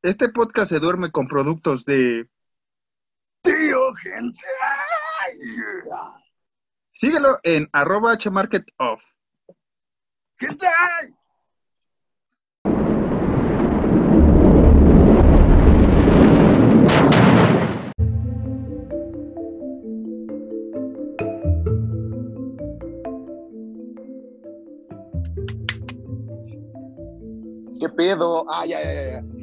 [0.00, 2.28] Este podcast se duerme con productos de
[3.42, 4.38] Tío Gente.
[6.92, 9.02] Síguelo en arroba hmarketoff.
[10.38, 10.68] Gente.
[27.80, 28.44] ¿Qué pedo?
[28.48, 29.37] Ah, ya, ya, ya.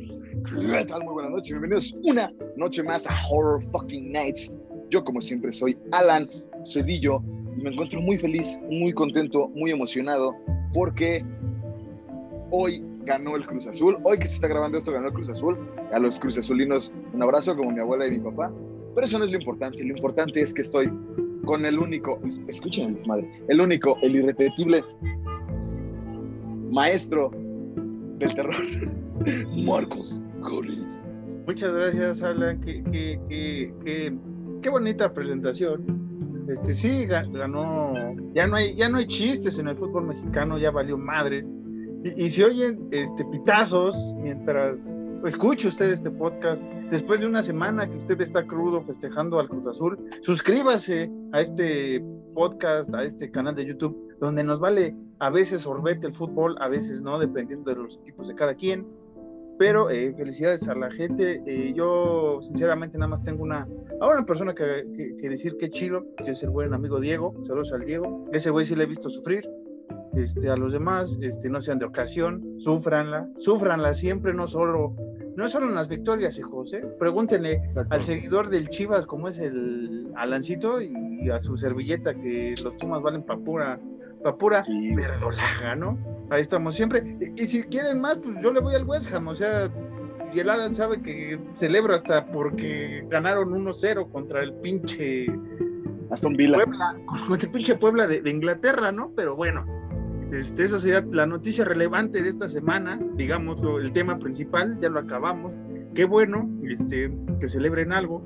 [0.55, 1.03] ¿Qué tal?
[1.03, 1.51] Muy buenas noches.
[1.51, 4.53] Bienvenidos una noche más a Horror Fucking Nights.
[4.89, 6.29] Yo, como siempre, soy Alan
[6.63, 7.21] Cedillo
[7.57, 10.33] y me encuentro muy feliz, muy contento, muy emocionado
[10.73, 11.25] porque
[12.51, 13.97] hoy ganó el Cruz Azul.
[14.03, 15.57] Hoy que se está grabando esto, ganó el Cruz Azul.
[15.91, 18.49] A los Cruz Azulinos, un abrazo, como mi abuela y mi papá.
[18.93, 19.83] Pero eso no es lo importante.
[19.83, 20.89] Lo importante es que estoy
[21.43, 24.85] con el único, escuchen el desmadre, el único, el irrepetible
[26.71, 27.29] maestro
[28.19, 28.55] del terror,
[29.65, 31.03] Marcos Collins.
[31.47, 32.59] Muchas gracias, Alan.
[32.61, 34.17] Qué, qué, qué,
[34.61, 36.45] qué, bonita presentación.
[36.47, 37.93] Este sí ga- ganó.
[38.33, 41.45] Ya no hay, ya no hay chistes en el fútbol mexicano, ya valió madre.
[42.03, 44.85] Y, y si oyen este pitazos mientras
[45.25, 49.65] escuche usted este podcast, después de una semana que usted está crudo festejando al Cruz
[49.67, 52.03] Azul, suscríbase a este
[52.35, 56.67] podcast, a este canal de YouTube, donde nos vale a veces sorbete el fútbol, a
[56.67, 58.85] veces no, dependiendo de los equipos de cada quien.
[59.57, 61.41] Pero eh, felicidades a la gente.
[61.45, 63.67] Eh, yo, sinceramente, nada más tengo una,
[64.01, 67.33] a una persona que, que- que decir que chido, que es el buen amigo Diego.
[67.41, 68.25] Saludos al Diego.
[68.33, 69.47] Ese güey sí le he visto sufrir.
[70.13, 74.95] Este, a los demás, este, no sean de ocasión, sufranla, sufranla siempre, no solo,
[75.35, 76.85] no solo en las victorias, hijos, ¿eh?
[76.97, 82.75] Pregúntenle al seguidor del Chivas, como es el Alancito, y a su servilleta, que los
[82.75, 83.35] Pumas valen pa'
[84.33, 84.95] pura, pa' pura Sí.
[84.95, 85.97] verdolaga, ¿no?
[86.29, 87.17] Ahí estamos siempre.
[87.35, 89.69] Y, y si quieren más, pues yo le voy al West Ham, o sea,
[90.33, 95.27] y el Alan sabe que celebro hasta porque ganaron 1-0 contra el pinche
[96.09, 96.55] Aston Villa.
[96.55, 99.11] Puebla, contra el pinche Puebla de, de Inglaterra, ¿no?
[99.15, 99.65] Pero bueno,
[100.31, 104.99] este, eso sería la noticia relevante de esta semana, digamos, el tema principal, ya lo
[104.99, 105.53] acabamos.
[105.93, 108.21] Qué bueno, este, que celebren algo.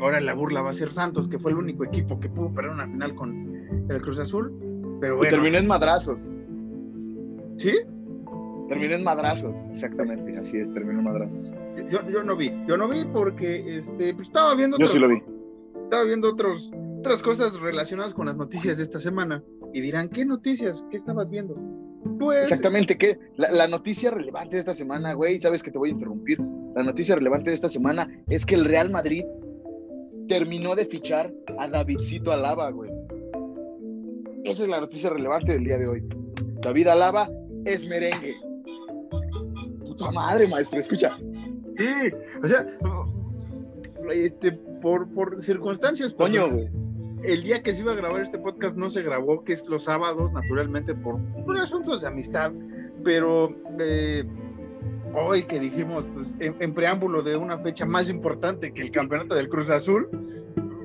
[0.00, 2.72] Ahora la burla va a ser Santos, que fue el único equipo que pudo perder
[2.72, 4.52] una final con el Cruz Azul.
[5.02, 6.30] Pero Y bueno, terminó en madrazos.
[7.56, 7.72] ¿sí?
[8.68, 9.58] Terminó en madrazos.
[9.70, 11.38] Exactamente, así es, terminó en madrazos.
[11.90, 14.98] Yo, yo no vi, yo no vi porque este, pues, estaba viendo Yo otros- sí
[15.00, 15.20] lo vi.
[15.82, 16.70] estaba viendo otros,
[17.00, 19.42] otras cosas relacionadas con las noticias de esta semana.
[19.74, 20.84] Y dirán, ¿qué noticias?
[20.90, 21.56] ¿Qué estabas viendo?
[22.20, 22.96] Pues, Exactamente,
[23.36, 26.38] la, la noticia relevante de esta semana, güey, sabes que te voy a interrumpir.
[26.76, 29.24] La noticia relevante de esta semana es que el Real Madrid
[30.28, 32.91] terminó de fichar a Davidcito Alaba, güey.
[34.44, 36.02] Esa es la noticia relevante del día de hoy.
[36.62, 37.28] David Alaba
[37.64, 38.34] es merengue.
[39.80, 41.16] Puta madre, maestro, escucha.
[41.76, 42.66] Sí, o sea,
[44.12, 44.52] este,
[44.82, 46.68] por, por circunstancias, pues, Coño, güey.
[47.24, 49.84] el día que se iba a grabar este podcast no se grabó, que es los
[49.84, 52.52] sábados, naturalmente, por, por asuntos de amistad,
[53.04, 54.24] pero eh,
[55.14, 59.34] hoy que dijimos, pues, en, en preámbulo de una fecha más importante que el campeonato
[59.34, 60.08] del Cruz Azul,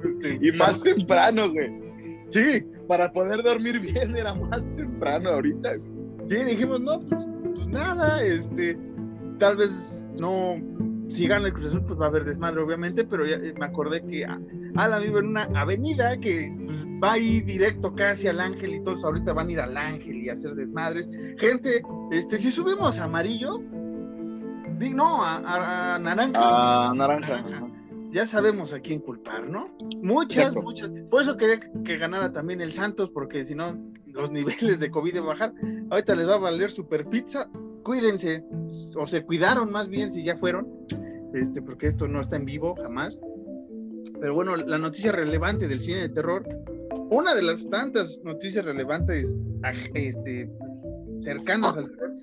[0.07, 1.69] este, Y más temprano, güey.
[2.29, 5.73] sí, Para poder dormir bien era más temprano ahorita.
[6.27, 7.25] Sí, dijimos, no, pues,
[7.55, 8.77] pues nada, este,
[9.39, 10.55] tal vez no,
[11.09, 13.65] si gana el Cruz Azul, pues va a haber desmadre, obviamente, pero ya eh, me
[13.65, 14.25] acordé que
[14.75, 19.03] Alan vive en una avenida que pues, va ahí directo casi al Ángel y todos
[19.05, 21.09] ahorita van a ir al Ángel y a hacer desmadres.
[21.37, 21.81] Gente,
[22.11, 23.59] este, si subimos a amarillo,
[24.93, 27.41] no, a, a- a naranja, Ah, naranja.
[27.41, 27.67] Naranja.
[28.17, 29.69] Ya sabemos a quién culpar, ¿no?
[30.01, 30.63] Muchas, Exacto.
[30.63, 30.89] muchas.
[31.11, 34.31] Por eso quería que ganara también el Santos, porque si no, los
[34.71, 35.53] niveles de COVID de bajar.
[35.91, 37.47] Ahorita les va a valer super pizza.
[37.83, 38.43] Cuídense,
[38.95, 40.67] o se cuidaron más bien si ya fueron,
[41.35, 43.19] este, porque esto no está en vivo jamás.
[44.19, 46.43] Pero bueno, la noticia relevante del cine de terror,
[47.11, 49.39] una de las tantas noticias relevantes
[49.93, 50.49] este,
[51.21, 52.13] cercanas al terror,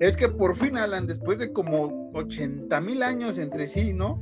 [0.00, 4.20] es que por fin, Alan, después de como 80 mil años entre sí, ¿no?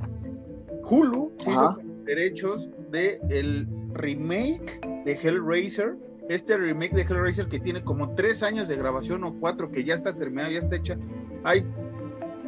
[0.84, 5.96] Hulu se hizo con los derechos del el remake de Hellraiser.
[6.28, 9.94] Este remake de Hellraiser que tiene como tres años de grabación o cuatro que ya
[9.94, 10.98] está terminado, ya está hecha.
[11.44, 11.66] Hay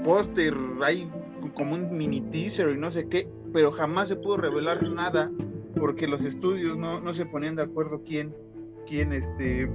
[0.05, 1.11] póster, hay
[1.55, 5.31] como un mini teaser y no sé qué, pero jamás se pudo revelar nada
[5.79, 8.35] porque los estudios no, no se ponían de acuerdo quién,
[8.87, 9.69] quién, este,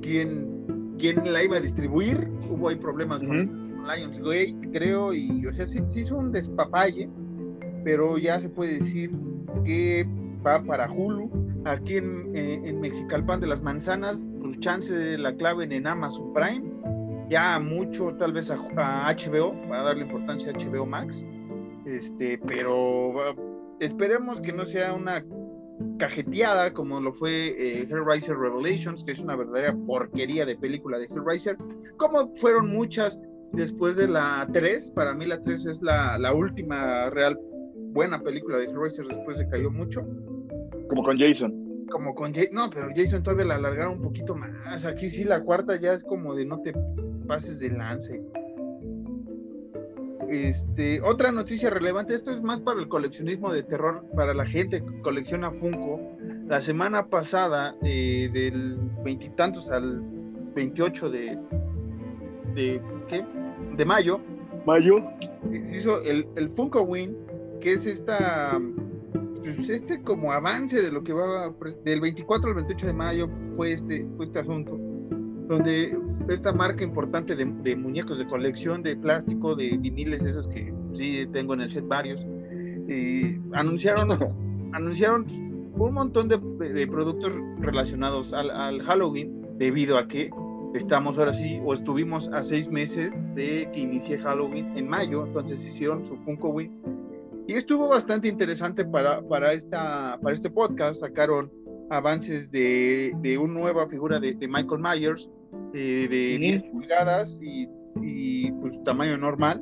[0.00, 2.28] quién, quién la iba a distribuir.
[2.48, 7.08] Hubo ahí problemas con, Lionsgate, creo, y o sea, sí, sí hizo un despapalle,
[7.84, 9.10] pero ya se puede decir
[9.64, 10.06] que
[10.46, 11.30] va para Hulu.
[11.64, 16.32] Aquí en, eh, en Mexicalpan de las Manzanas, pues chance de la clave en Amazon
[16.32, 16.62] Prime.
[17.28, 21.24] ya mucho tal vez a, HBO, para darle importancia a HBO Max,
[21.86, 25.24] este, pero uh, esperemos que no sea una
[25.98, 31.06] cajeteada como lo fue eh, Hellraiser Revelations, que es una verdadera porquería de película de
[31.06, 31.56] Hellraiser,
[31.96, 33.18] como fueron muchas
[33.52, 37.38] después de la 3, para mí la 3 es la, la última real
[37.92, 40.02] buena película de Hellraiser después se cayó mucho.
[40.88, 41.86] Como con Jason.
[41.90, 44.84] Como con Jason, no, pero Jason todavía la alargaron un poquito más.
[44.84, 46.72] Aquí sí, la cuarta ya es como de no te
[47.26, 48.22] pases de lance.
[50.30, 54.84] Este, otra noticia relevante, esto es más para el coleccionismo de terror, para la gente
[54.84, 56.00] que colecciona Funko.
[56.46, 60.00] La semana pasada, eh, del veintitantos al
[60.54, 61.38] 28 de,
[62.54, 62.80] de,
[63.10, 63.24] ¿qué?
[63.76, 64.20] de mayo,
[64.66, 65.02] Mayo.
[65.64, 67.16] se hizo el, el Funko Win,
[67.60, 68.58] que es esta,
[69.42, 71.52] pues este como avance de lo que va,
[71.84, 74.78] del 24 al 28 de mayo fue este, fue este asunto,
[75.48, 75.98] donde
[76.28, 81.26] esta marca importante de, de muñecos de colección, de plástico, de viniles, esos que sí
[81.32, 82.24] tengo en el set varios,
[82.88, 84.10] eh, anunciaron,
[84.72, 85.26] anunciaron
[85.74, 90.30] un montón de, de productos relacionados al, al Halloween, debido a que
[90.74, 95.64] estamos ahora sí, o estuvimos a seis meses de que inicie Halloween en mayo, entonces
[95.66, 96.72] hicieron su Funko Win.
[97.46, 101.00] Y estuvo bastante interesante para, para, esta, para este podcast.
[101.00, 101.50] Sacaron
[101.90, 105.28] avances de, de una nueva figura de, de Michael Myers,
[105.74, 107.68] eh, de 10 pulgadas y,
[108.02, 109.60] y, pues tamaño normal.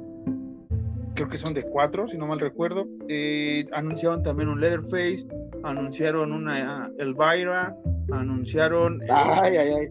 [1.15, 2.87] Creo que son de 4, si no mal recuerdo.
[3.09, 5.27] Eh, anunciaron también un Leatherface,
[5.63, 7.75] anunciaron una Elvira,
[8.13, 9.03] anunciaron...
[9.03, 9.89] eh, Ay, ay, ay.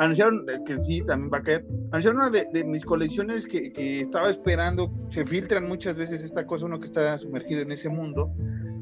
[0.00, 1.64] Anunciaron eh, que sí, también va a caer.
[1.90, 4.90] Anunciaron una de, de mis colecciones que, que, estaba esperando.
[5.10, 8.32] Se filtran muchas veces esta cosa, uno que está sumergido en ese mundo.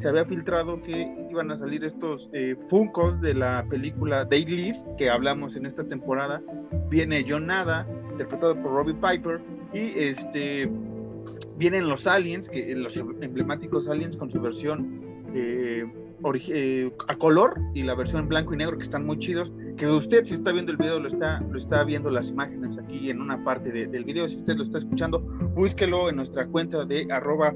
[0.00, 4.78] Se había filtrado que iban a salir estos eh, Funkos de la película Day Live,
[4.96, 6.40] que hablamos en esta temporada.
[6.88, 9.40] Viene John Nada, interpretado por Robbie Piper,
[9.74, 10.70] y este
[11.56, 15.84] vienen los aliens, que los emblemáticos aliens con su versión eh,
[16.48, 19.86] eh, a color y la versión en blanco y negro que están muy chidos que
[19.86, 23.20] usted si está viendo el video lo está lo está viendo las imágenes aquí en
[23.20, 25.20] una parte de, del video si usted lo está escuchando
[25.54, 27.54] búsquelo en nuestra cuenta de arroba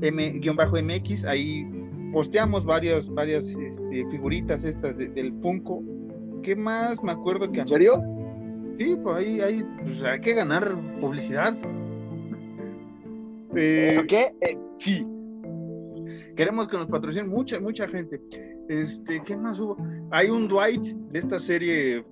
[0.00, 1.66] m-mx ahí
[2.12, 5.82] posteamos varias varias este, figuritas estas de, del Funko
[6.42, 8.02] ¿qué más me acuerdo que ¿En serio?
[8.78, 11.56] sí pues ahí, ahí pues, hay que ganar publicidad
[13.56, 14.34] eh, ¿Qué?
[14.40, 15.06] Eh, sí.
[16.36, 18.20] Queremos que nos patrocinen mucha, mucha gente.
[18.68, 19.76] Este, ¿qué más hubo?
[20.10, 22.04] Hay un Dwight de esta serie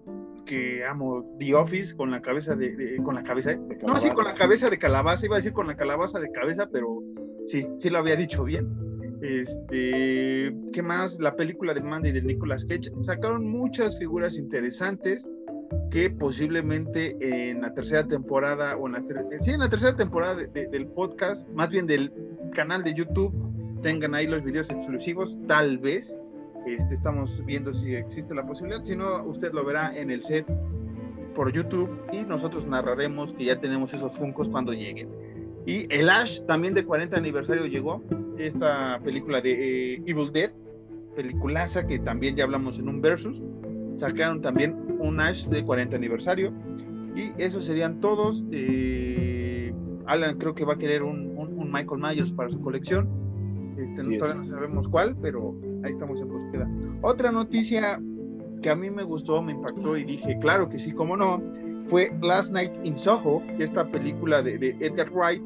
[0.47, 4.11] que amo, The Office, con la cabeza de, de con la cabeza, De no, sí,
[4.11, 7.03] con la cabeza de calabaza, iba a decir con la calabaza de cabeza, pero
[7.47, 8.69] sí, sí lo había dicho bien.
[9.23, 11.19] Este, ¿qué más?
[11.21, 12.91] La película de Mandy de Nicolas Cage.
[13.01, 15.29] Sacaron muchas figuras interesantes
[15.91, 20.35] que posiblemente en la tercera temporada, o en la, ter- sí, en la tercera temporada
[20.37, 22.13] de- de- del podcast, más bien del
[22.53, 23.33] canal de YouTube,
[23.83, 26.29] tengan ahí los videos exclusivos, tal vez.
[26.67, 30.47] Este, estamos viendo si existe la posibilidad, si no, usted lo verá en el set
[31.35, 35.09] por YouTube y nosotros narraremos que ya tenemos esos funcos cuando lleguen.
[35.67, 38.03] Y el Ash también de 40 aniversario llegó,
[38.39, 40.51] esta película de eh, Evil Dead,
[41.17, 43.41] peliculaza que también ya hablamos en un versus.
[43.97, 46.53] Sacaron también un Ash de 40 aniversario
[47.17, 48.45] y esos serían todos.
[48.53, 49.73] eh,
[50.07, 53.09] Alan creo que va a querer un, un- un Michael Myers para su colección.
[53.79, 56.69] Este, no, todavía no sabemos cuál, pero ahí estamos en búsqueda.
[57.03, 58.01] Otra noticia
[58.63, 61.43] que a mí me gustó, me impactó y dije, claro que sí, cómo no,
[61.87, 65.43] fue Last Night in Soho, esta película de, de Edgar Wright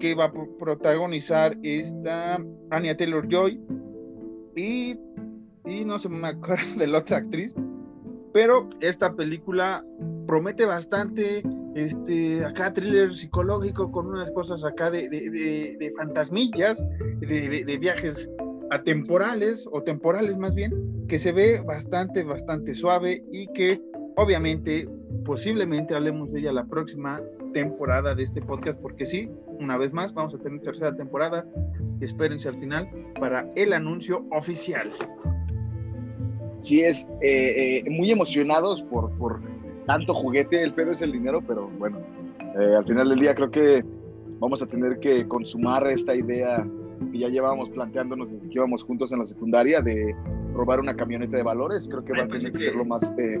[0.00, 3.60] que va a pro- protagonizar esta Anya Taylor Joy
[4.56, 4.98] y,
[5.64, 7.54] y no se me acuerdo de la otra actriz,
[8.32, 9.84] pero esta película
[10.26, 11.42] promete bastante,
[11.76, 16.82] este, acá thriller psicológico con unas cosas acá de, de, de- de fantasmillas,
[17.20, 18.30] de, viajes
[18.70, 20.72] atemporales o temporales más bien,
[21.06, 23.80] que se ve bastante, bastante suave y que
[24.16, 24.88] obviamente,
[25.24, 27.20] posiblemente hablemos de ella la próxima
[27.52, 29.30] temporada de este podcast, porque sí,
[29.60, 31.46] una vez más, vamos a tener tercera temporada.
[32.00, 32.88] Espérense al final
[33.20, 34.90] para el anuncio oficial.
[36.60, 39.40] Sí, es eh, eh, muy emocionados por, por
[39.86, 40.62] tanto juguete.
[40.62, 41.98] El pedo es el dinero, pero bueno,
[42.58, 43.84] eh, al final del día creo que
[44.40, 46.66] vamos a tener que consumar esta idea
[47.12, 50.14] que ya llevábamos planteándonos desde que íbamos juntos en la secundaria de
[50.54, 51.88] robar una camioneta de valores.
[51.88, 53.12] Creo que va a Ay, pensé tener que que- ser lo más...
[53.18, 53.40] eh,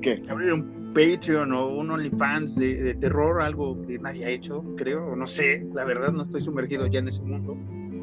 [0.00, 0.22] ¿Qué?
[0.28, 5.08] Abrir un Patreon o un OnlyFans de, de terror, algo que nadie ha hecho, creo,
[5.08, 7.56] o no sé, la verdad no estoy sumergido ya en ese mundo.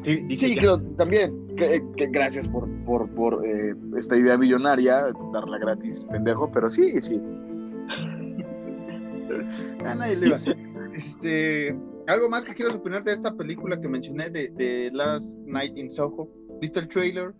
[0.06, 0.60] Sí, dije Sí, ya.
[0.62, 1.46] creo también.
[1.56, 7.02] Que, que gracias por, por, por eh, esta idea millonaria, darla gratis, pendejo, pero sí,
[7.02, 7.20] sí.
[9.84, 10.56] A nadie le iba a hacer.
[10.94, 15.76] Este, ¿Algo más que quieras opinar de esta película que mencioné de, de Last Night
[15.76, 16.30] in Soho?
[16.60, 17.34] ¿Viste el trailer?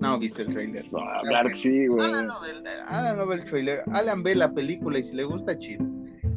[0.00, 0.84] No, viste el trailer.
[0.92, 2.04] No, claro que sí, güey.
[2.04, 2.28] Alan
[2.88, 3.82] Alan no ve el trailer.
[3.92, 5.86] Alan ve la película y si le gusta, chido.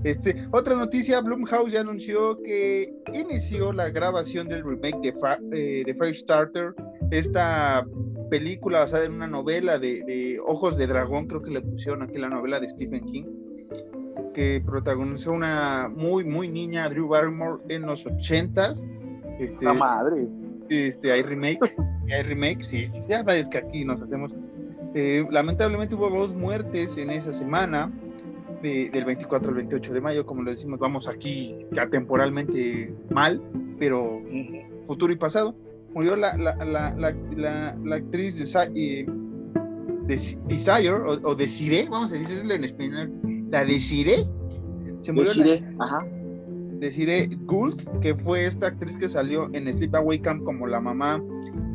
[0.04, 5.84] Este, otra noticia, Blumhouse ya anunció que inició la grabación del remake de, Fa- eh,
[5.86, 6.74] de Firestarter,
[7.12, 7.86] esta
[8.30, 12.18] película basada en una novela de, de Ojos de Dragón, creo que le pusieron aquí
[12.18, 13.26] la novela de Stephen King,
[14.34, 18.86] que protagonizó una muy, muy niña, Drew Barrymore, en los ochentas.
[19.40, 20.28] Este, La madre.
[20.70, 21.60] este, hay remake,
[22.12, 24.32] hay remake, sí, sí, ya ves que aquí nos hacemos.
[24.94, 27.92] Eh, lamentablemente hubo dos muertes en esa semana,
[28.62, 33.42] de- del 24 al 28 de mayo, como lo decimos, vamos aquí ya temporalmente mal,
[33.80, 34.22] pero
[34.88, 35.56] futuro y pasado.
[35.94, 39.06] Murió la, la, la, la, la- la actriz Desi- eh,
[40.06, 43.12] Des- Desire, o, o Desiree, vamos a decirle en español,
[43.50, 44.28] la Desiree.
[45.02, 45.30] Se murió
[45.80, 46.06] ajá.
[46.80, 51.22] Desiree Gould, que fue esta actriz que salió en Sleepaway Camp como la mamá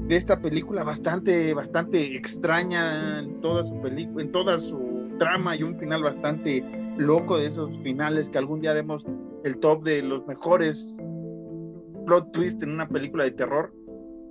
[0.06, 4.91] de esta película bastante, bastante extraña en toda su película, en toda su
[5.22, 6.64] trama y un final bastante
[6.98, 9.06] loco de esos finales que algún día haremos
[9.44, 10.96] el top de los mejores
[12.06, 13.72] plot twist en una película de terror.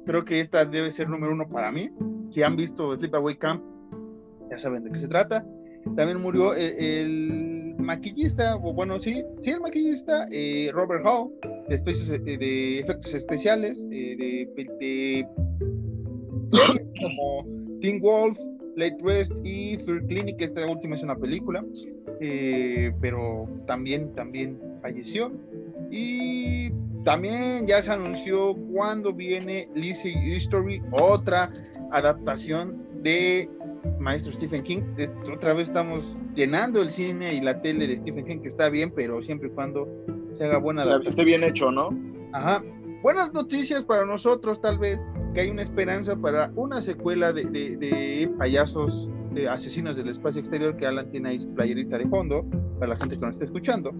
[0.06, 1.90] Creo que esta debe ser número uno para mí.
[2.32, 3.64] Si han visto Sleepaway Camp,
[4.50, 5.46] ya saben de qué se trata.
[5.96, 11.32] También murió el, el maquillista, o bueno, sí, sí, el maquillista, eh, Robert Hall,
[11.70, 15.28] de, especies- eh, de efectos especiales, eh, de, de
[16.50, 18.38] series como Teen Wolf,
[18.76, 21.64] Late Rest y Fear Clinic, esta última es una película,
[22.20, 25.32] eh, pero también, también falleció.
[25.90, 26.72] Y
[27.04, 31.52] también ya se anunció cuándo viene Lizzie History, otra
[31.92, 33.50] adaptación de
[34.00, 34.82] maestro Stephen King.
[35.34, 38.92] Otra vez estamos llenando el cine y la tele de Stephen King, que está bien,
[38.96, 39.88] pero siempre y cuando
[40.38, 41.90] se haga buena O sea, esté bien hecho, ¿no?
[42.34, 42.64] Ajá.
[43.02, 45.02] Buenas noticias para nosotros, tal vez,
[45.34, 50.42] que hay una esperanza para una secuela de, de- de payasos de asesinos del espacio
[50.42, 52.46] exterior, que Alan tiene ahí su playerita de fondo,
[52.80, 53.94] para la gente que nos está escuchando.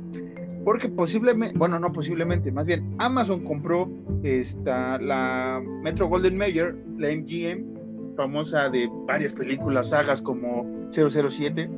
[0.66, 3.90] Porque posiblemente, bueno, no posiblemente, más bien Amazon compró
[4.24, 11.70] esta, la Metro Golden Mayer, la MGM, famosa de varias películas, sagas como 007,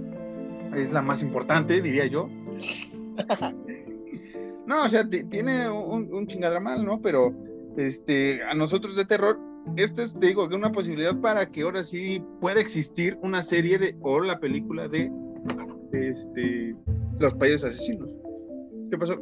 [0.76, 2.28] es la más importante, diría yo.
[4.66, 7.02] No, o sea, ti- tiene un, un chingadramal, ¿no?
[7.02, 7.34] Pero
[7.78, 9.40] este, a nosotros de terror,
[9.76, 13.78] esta es, te digo, que una posibilidad para que ahora sí pueda existir una serie
[13.78, 15.12] de, o la película de,
[15.94, 16.76] este,
[17.20, 18.14] los payasos asesinos.
[18.92, 19.16] ¿Qué pasó?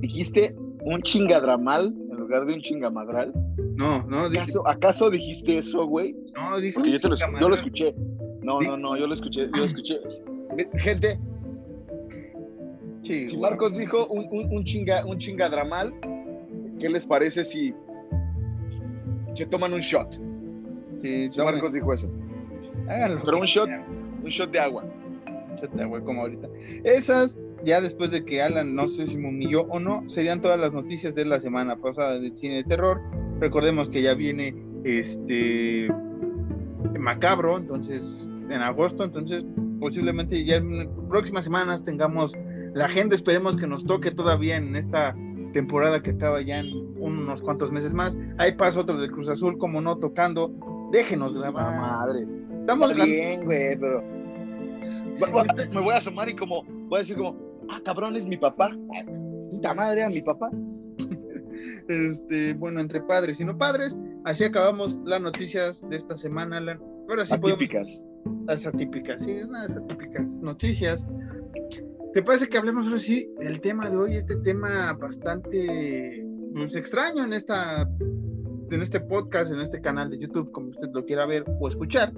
[0.00, 3.32] Dijiste un chingadramal en lugar de un chingamadral.
[3.76, 6.14] No, no, dije, ¿Acaso, ¿acaso dijiste eso, güey?
[6.34, 7.94] no, dije Porque yo, te lo, yo lo escuché.
[8.42, 9.98] No, no, no, yo lo escuché, yo lo escuché.
[10.76, 11.18] Gente,
[13.06, 13.38] Sí, si.
[13.38, 15.94] Marcos dijo un, un, un, chinga, un chingadramal,
[16.78, 17.74] ¿qué les parece si
[19.34, 20.14] se toman un shot?
[21.02, 22.10] Sí, tomen, Marcos dijo eso.
[22.88, 23.20] háganlo.
[23.24, 23.68] Pero un shot,
[24.22, 24.84] un shot de agua.
[25.60, 26.48] Chate, güey, como ahorita.
[26.84, 30.58] Esas, ya después de que Alan, no sé si me humilló o no, serían todas
[30.58, 33.00] las noticias de la semana pasada del cine de terror.
[33.40, 34.54] Recordemos que ya viene
[34.84, 35.88] este
[36.98, 39.44] Macabro, entonces, en agosto, entonces
[39.80, 42.34] posiblemente ya en próximas semanas tengamos
[42.74, 45.14] la agenda, esperemos que nos toque todavía en esta
[45.52, 48.16] temporada que acaba ya en unos cuantos meses más.
[48.38, 50.52] Ahí pasa otro del Cruz Azul, como no tocando.
[50.92, 51.80] Déjenos La grabar.
[51.80, 52.26] madre.
[52.60, 54.02] Estamos Está bien, güey, pero.
[55.72, 56.62] Me voy a asomar y como.
[56.88, 57.36] Voy a decir como.
[57.68, 58.70] Ah, cabrón, es mi papá.
[58.94, 59.04] Ah,
[59.50, 60.50] Puta madre, a mi papá.
[61.88, 63.96] este, bueno, entre padres y no padres.
[64.24, 66.58] Así acabamos las noticias de esta semana.
[66.58, 66.80] Alan.
[67.08, 67.62] Ahora sí podemos.
[67.62, 68.02] Atípicas.
[68.46, 71.06] Las atípicas, sí, unas atípicas noticias.
[72.16, 74.14] ¿Te parece que hablemos ahora sí del tema de hoy?
[74.14, 80.50] Este tema bastante pues, extraño en esta en este podcast, en este canal de YouTube,
[80.50, 82.14] como usted lo quiera ver o escuchar.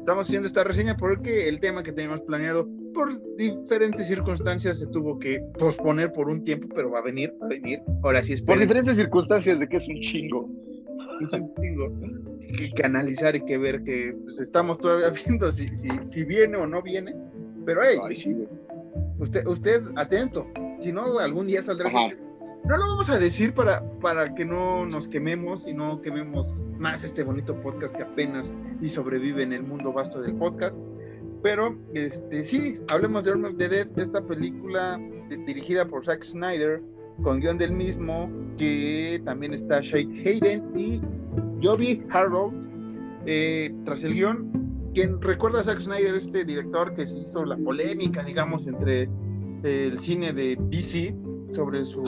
[0.00, 5.18] estamos haciendo esta reseña porque el tema que teníamos planeado por diferentes circunstancias se tuvo
[5.18, 7.80] que posponer por un tiempo, pero va a venir, va a venir.
[8.02, 10.48] Ahora sí Por esperen, diferentes circunstancias de que es un chingo.
[11.20, 11.92] Es un chingo
[12.56, 16.56] que, que analizar y que ver que pues, estamos todavía viendo si, si, si viene
[16.56, 17.14] o no viene.
[17.64, 18.34] Pero hey, Ay, sí,
[19.18, 20.46] usted, usted atento,
[20.80, 21.90] si no algún día saldrá.
[21.90, 27.04] No lo vamos a decir para, para que no nos quememos y no quememos más
[27.04, 30.80] este bonito podcast que apenas y sobrevive en el mundo vasto del podcast.
[31.42, 36.24] Pero este sí, hablemos de Arm of the Dead, esta película de- dirigida por Zack
[36.24, 36.80] Snyder,
[37.22, 41.00] con guion del mismo, que también está Shake Hayden y
[41.62, 42.68] Joby Harold.
[43.26, 44.50] eh, tras el guion,
[44.92, 49.08] quien recuerda a Zack Snyder, este director que se hizo la polémica, digamos, entre
[49.62, 51.14] el cine de DC
[51.48, 52.02] sobre su.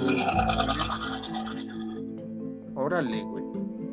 [2.74, 3.44] Órale, güey.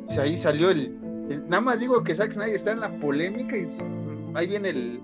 [0.06, 0.94] O ahí salió el,
[1.30, 3.64] el- Nada más digo que Zack Snyder está en la polémica y
[4.34, 5.00] ahí viene el,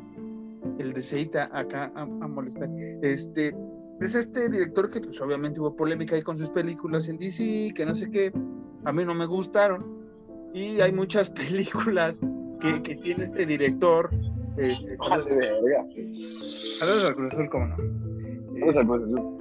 [0.79, 2.69] el deseita acá a, a molestar.
[3.03, 3.55] Este.
[4.01, 7.85] Es este director que, pues, obviamente hubo polémica ahí con sus películas en DC, que
[7.85, 8.33] no sé qué.
[8.85, 10.01] A mí no me gustaron.
[10.55, 12.19] Y hay muchas películas
[12.61, 14.11] que, que tiene este director.
[14.57, 15.23] Este, Vale.
[16.79, 17.77] Saludos al Cruz Azul, cómo no.
[18.55, 19.41] Saludos al Cruz Azul.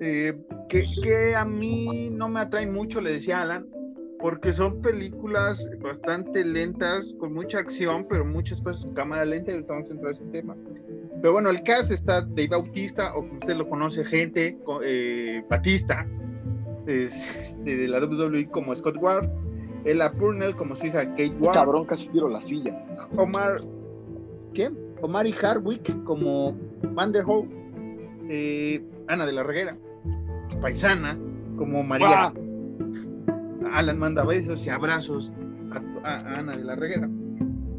[0.00, 0.38] Eh,
[0.68, 3.66] que, que a mí no me atraen mucho, le decía Alan,
[4.20, 9.54] porque son películas bastante lentas, con mucha acción, pero muchas cosas en cámara lenta, y
[9.54, 10.56] ahorita vamos a entrar a ese tema.
[11.20, 16.06] Pero bueno, el cast está Dave Bautista, o como usted lo conoce, gente, eh, Batista,
[16.86, 19.28] es, de, la WWE como Scott Ward,
[19.84, 22.84] Ella Purnell como su hija Kate Este Ward, cabrón casi tiro la silla.
[23.16, 23.56] Omar,
[24.54, 24.78] ¿quién?
[25.02, 26.56] Omari Hardwick como
[26.92, 27.50] Vanderholt,
[28.30, 29.76] eh, Ana de la Reguera,
[30.60, 31.18] paisana,
[31.56, 32.32] como María.
[33.72, 35.32] Alan manda besos y abrazos
[35.72, 37.08] a, a- a Ana de la Reguera.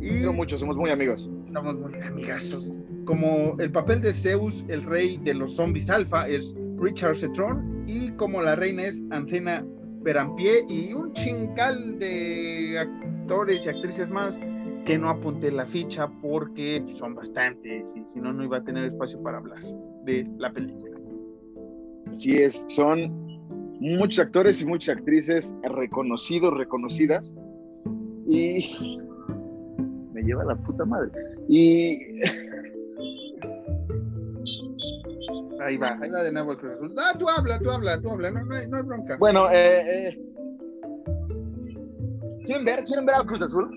[0.01, 1.29] Y quiero mucho, somos muy amigos.
[1.47, 2.71] estamos muy amigazos.
[3.09, 7.83] Como el papel de Zeus, el rey de los zombies alfa, es Richard Cetron.
[7.87, 9.65] Y como la reina es Ancena
[10.03, 14.37] Perampié y un chingal de actores y actrices más
[14.85, 18.85] que no apunté la ficha porque son bastantes y si no, no iba a tener
[18.85, 19.63] espacio para hablar
[20.05, 20.95] de la película.
[22.11, 23.11] Así es, son
[23.79, 27.33] muchos actores y muchas actrices reconocidos, reconocidas.
[28.27, 28.99] Y
[30.13, 31.09] me lleva la puta madre.
[31.47, 31.97] Y
[35.61, 36.95] Ahí va, ahí va de nuevo el Cruz Azul.
[36.97, 39.17] Ah, tú habla, tú habla, tú habla, no, no, hay, no hay bronca.
[39.17, 40.19] bueno, eh, eh,
[42.45, 42.83] ¿quieren ver?
[42.85, 43.69] ¿Quieren ver al Cruz Azul?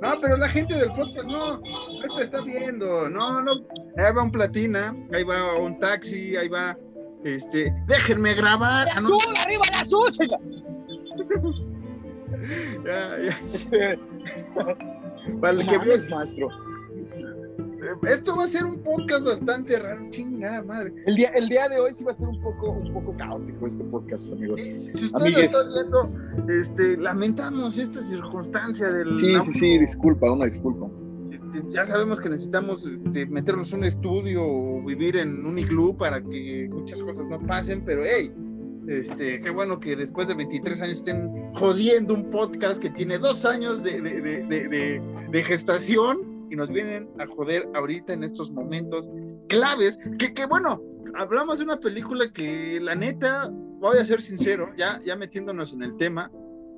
[0.00, 3.52] No, pero la gente del podcast no, no te está viendo, no, no.
[3.96, 6.76] Ahí va un platina, ahí va un taxi, ahí va,
[7.24, 8.88] este, déjenme grabar.
[8.94, 10.10] Ah, no, ¡Azul, arriba el azul!
[10.12, 10.38] chinga!
[12.84, 13.40] ya, ya.
[13.52, 13.98] Este,
[15.40, 16.69] Para el que no vio, maestro.
[18.02, 20.92] Esto va a ser un podcast bastante raro, chingada madre.
[21.06, 23.66] El día, el día de hoy sí va a ser un poco, un poco caótico
[23.66, 24.60] este podcast, amigos.
[24.60, 26.12] Si usted lo está viendo,
[26.48, 29.16] este, lamentamos esta circunstancia del.
[29.16, 30.86] Sí, sí, sí, disculpa, una disculpa.
[31.32, 35.96] Este, ya sabemos que necesitamos este, meternos en un estudio o vivir en un iglú
[35.96, 38.32] para que muchas cosas no pasen, pero hey,
[38.88, 43.44] este, qué bueno que después de 23 años estén jodiendo un podcast que tiene dos
[43.44, 44.20] años de- de-
[44.68, 49.08] de- de gestación y nos vienen a joder ahorita en estos momentos
[49.48, 50.82] claves, que, que bueno,
[51.14, 55.82] hablamos de una película que la neta, voy a ser sincero, ya, ya metiéndonos en
[55.82, 56.30] el tema,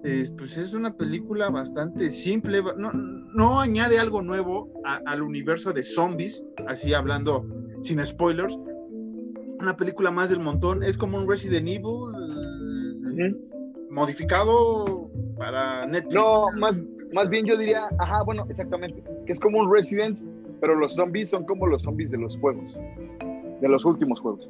[0.04, 5.72] eh, pues es una película bastante simple, no, no añade algo nuevo a- al universo
[5.72, 7.46] de zombies, así hablando
[7.80, 8.58] sin spoilers.
[9.60, 13.36] Una película más del montón, es como un Resident Evil
[13.90, 15.10] modificado
[15.42, 16.14] para Netflix.
[16.14, 16.78] No, más,
[17.12, 20.16] más bien yo diría, ajá, bueno, exactamente, que es como un Resident,
[20.60, 22.76] pero los zombies son como los zombies de los juegos,
[23.60, 24.48] de los últimos juegos.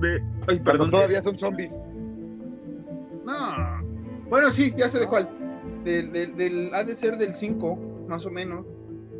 [0.00, 0.90] De- ay, perdón.
[0.90, 1.78] todavía son zombies.
[3.26, 3.84] No.
[4.30, 5.28] Bueno, sí, ya sé de cuál.
[5.84, 8.64] Del, del- del- ha de ser del 5, más o menos.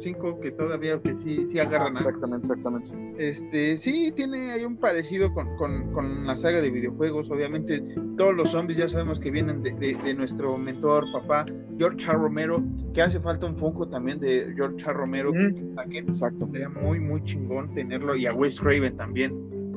[0.01, 1.97] 5 que todavía que sí, sí agarran.
[1.97, 2.91] Exactamente, exactamente.
[3.19, 7.31] Este, sí, tiene hay un parecido con, con- con la saga de videojuegos.
[7.31, 7.83] Obviamente,
[8.17, 11.47] todos los zombies ya sabemos que vienen de, de- de nuestro mentor, papá,
[11.79, 12.15] George A.
[12.15, 12.63] Romero,
[12.95, 14.93] que hace falta un Funko también de George A.
[14.93, 15.33] Romero.
[15.75, 16.09] Saquen.
[16.09, 16.49] Exacto.
[16.51, 18.17] Sería muy, muy chingón tenerlo.
[18.17, 19.35] Y a Wes Craven también.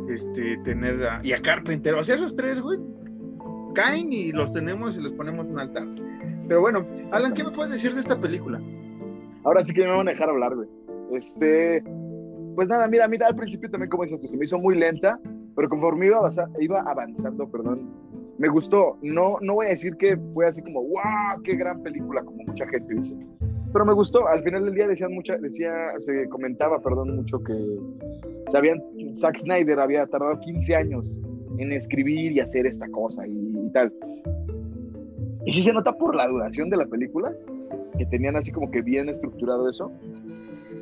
[0.10, 1.94] Este, tener a- y a Carpenter.
[1.96, 2.80] O sea, esos tres, güey,
[3.74, 5.88] caen y los tenemos y les ponemos un altar.
[6.48, 8.62] Pero bueno, Alan, ¿qué me puedes decir de esta película?
[9.44, 10.68] Ahora sí que me van a dejar hablar, güey.
[11.14, 11.84] Este,
[12.56, 15.20] pues nada, mira, mira, al principio también, como dices tú, se me hizo muy lenta,
[15.56, 17.90] pero conforme iba, avanza- iba avanzando, perdón,
[18.38, 18.98] me gustó.
[19.02, 22.66] No, no voy a decir que fue así como, wow, qué gran película, como mucha
[22.68, 23.16] gente dice.
[23.72, 24.28] Pero me gustó.
[24.28, 27.54] Al final del día decían mucha, decía, se comentaba, perdón, mucho que
[28.52, 28.82] sabían,
[29.18, 31.10] Zack Snyder había tardado 15 años
[31.58, 33.92] en escribir y hacer esta cosa y, y tal.
[35.46, 37.32] Y sí se nota por la duración de la película,
[37.98, 39.92] que tenían así como que bien estructurado eso.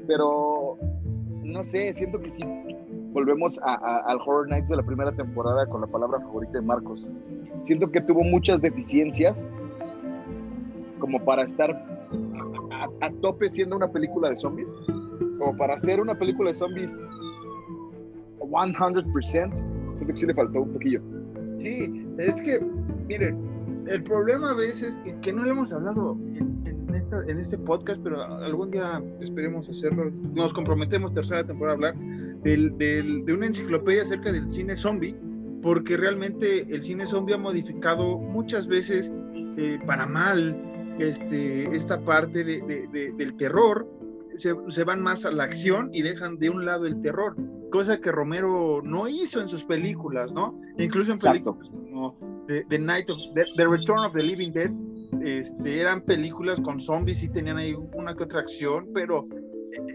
[0.07, 0.77] Pero
[1.43, 2.41] no sé, siento que sí
[3.13, 6.61] volvemos a- a- al Horror Nights de la primera temporada con la palabra favorita de
[6.61, 7.05] Marcos.
[7.63, 9.45] Siento que tuvo muchas deficiencias
[10.99, 11.71] como para estar
[12.71, 14.73] a, a- tope siendo una película de zombies,
[15.39, 16.95] como para hacer una película de zombies
[18.39, 19.53] 100%,
[19.95, 21.01] siento que sí le faltó un poquillo.
[21.59, 22.59] Sí, es que,
[23.07, 23.37] miren,
[23.87, 26.60] el problema a veces que, que no le hemos hablado en,
[26.93, 30.11] en esta- en este podcast, pero algún día esperemos hacerlo.
[30.35, 31.95] Nos comprometemos tercera temporada a hablar
[32.43, 35.15] del- del- de una enciclopedia acerca del cine zombie,
[35.61, 39.11] porque realmente el cine zombie ha modificado muchas veces
[39.57, 40.55] eh, para mal
[40.97, 43.87] este, esta parte de- de- de- del terror.
[44.35, 47.35] Se, se van más a la acción y dejan de un lado el terror,
[47.69, 50.57] cosa que Romero no hizo en sus películas, ¿no?
[50.77, 51.57] Incluso en Exacto.
[51.57, 54.71] películas como The, The Night of the, The Return of the Living Dead,
[55.23, 59.27] este, eran películas con zombies y tenían ahí una que otra acción, pero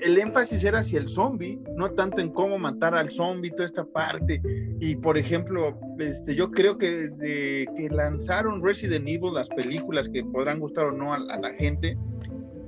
[0.03, 3.85] el énfasis era hacia el zombie, no tanto en cómo matar al zombie, toda esta
[3.85, 4.41] parte.
[4.81, 10.25] Y por ejemplo, este, yo creo que desde que lanzaron Resident Evil, las películas que
[10.25, 11.97] podrán gustar o no a, a la gente,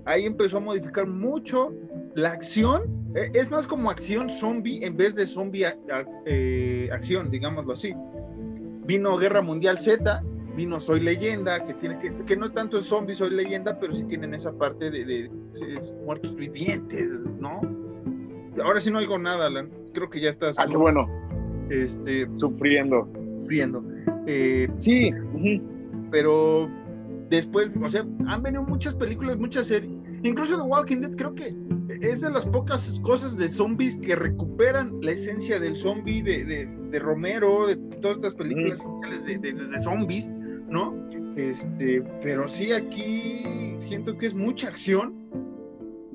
[0.04, 1.72] ahí empezó a modificar mucho
[2.14, 2.82] la acción.
[3.14, 7.72] Eh, Es más como acción zombie en vez de zombie a- a- eh, acción, digámoslo
[7.72, 7.94] así.
[8.86, 10.22] Vino Guerra Mundial Z,
[10.58, 14.02] vino Soy Leyenda, que tiene que, que no tanto es zombie, soy leyenda, pero sí
[14.02, 15.30] tienen esa parte de, de-
[16.04, 17.60] muertos vivientes, ¿no?
[18.62, 19.70] Ahora sí no oigo nada, Alan.
[19.94, 21.06] Creo que ya estás Ah, qué bueno,
[21.70, 23.08] este, sufriendo.
[23.42, 23.84] sufriendo.
[24.26, 25.10] Eh, Sí,
[26.10, 26.68] pero
[27.30, 29.92] después, o sea, han venido muchas películas, muchas series.
[30.24, 31.54] Incluso The Walking Dead creo que
[32.00, 36.66] es de las pocas cosas de zombies que recuperan la esencia del zombie de, de-
[36.90, 38.80] de Romero, de todas estas películas
[39.24, 40.28] de, de- de zombies,
[40.68, 40.94] ¿no?
[41.36, 45.14] Este, pero sí aquí siento que es mucha acción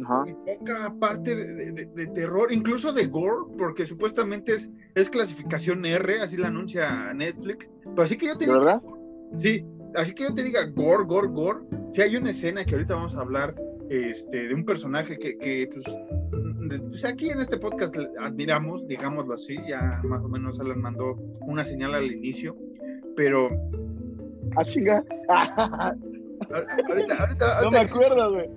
[0.03, 0.25] Ajá.
[0.27, 6.21] y poca parte de, de- terror, incluso de gore, porque supuestamente es, es clasificación R,
[6.21, 7.71] así la anuncia Netflix.
[7.83, 8.81] Pero así que yo te ¿De digo, verdad?
[9.39, 11.59] Sí, así que yo te diga gore, gore, gore.
[11.91, 13.55] Si hay una escena que ahorita vamos a hablar
[13.89, 15.85] este, de un personaje que, que, pues,
[16.89, 21.63] pues, aquí en este podcast admiramos, digámoslo así, ya más o menos Alan mandó una
[21.63, 22.55] señal al inicio,
[23.15, 23.49] pero
[24.55, 25.03] Ah, chinga.
[26.89, 28.49] ahorita, ahorita, no me acuerdo, güey.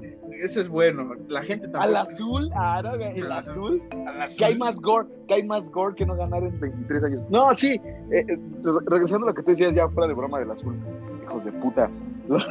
[0.42, 1.84] ese es bueno, la gente tampoco.
[1.84, 3.82] Al azul, ah, güey, el azul.
[4.06, 4.38] al azul.
[4.38, 7.22] Que hay más gore, que hay más gore que no ganar en 23 años.
[7.30, 7.80] No, sí,
[8.10, 10.76] eh, eh, re- regresando a lo que tú decías ya fuera de broma del azul,
[11.22, 11.90] hijos de puta,
[12.28, 12.46] los,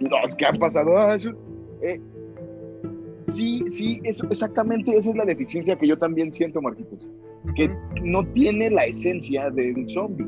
[0.00, 1.36] los que han pasado azul.
[1.82, 2.00] Eh,
[3.28, 7.06] sí, sí, eso, exactamente esa es la deficiencia que yo también siento, Marquitos,
[7.54, 7.70] que
[8.02, 10.26] no tiene la esencia del zombie.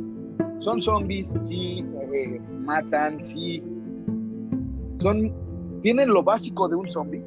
[0.58, 3.62] Son zombies, sí, eh, matan, sí,
[4.98, 5.32] son,
[5.82, 7.22] tienen lo básico de un zombie,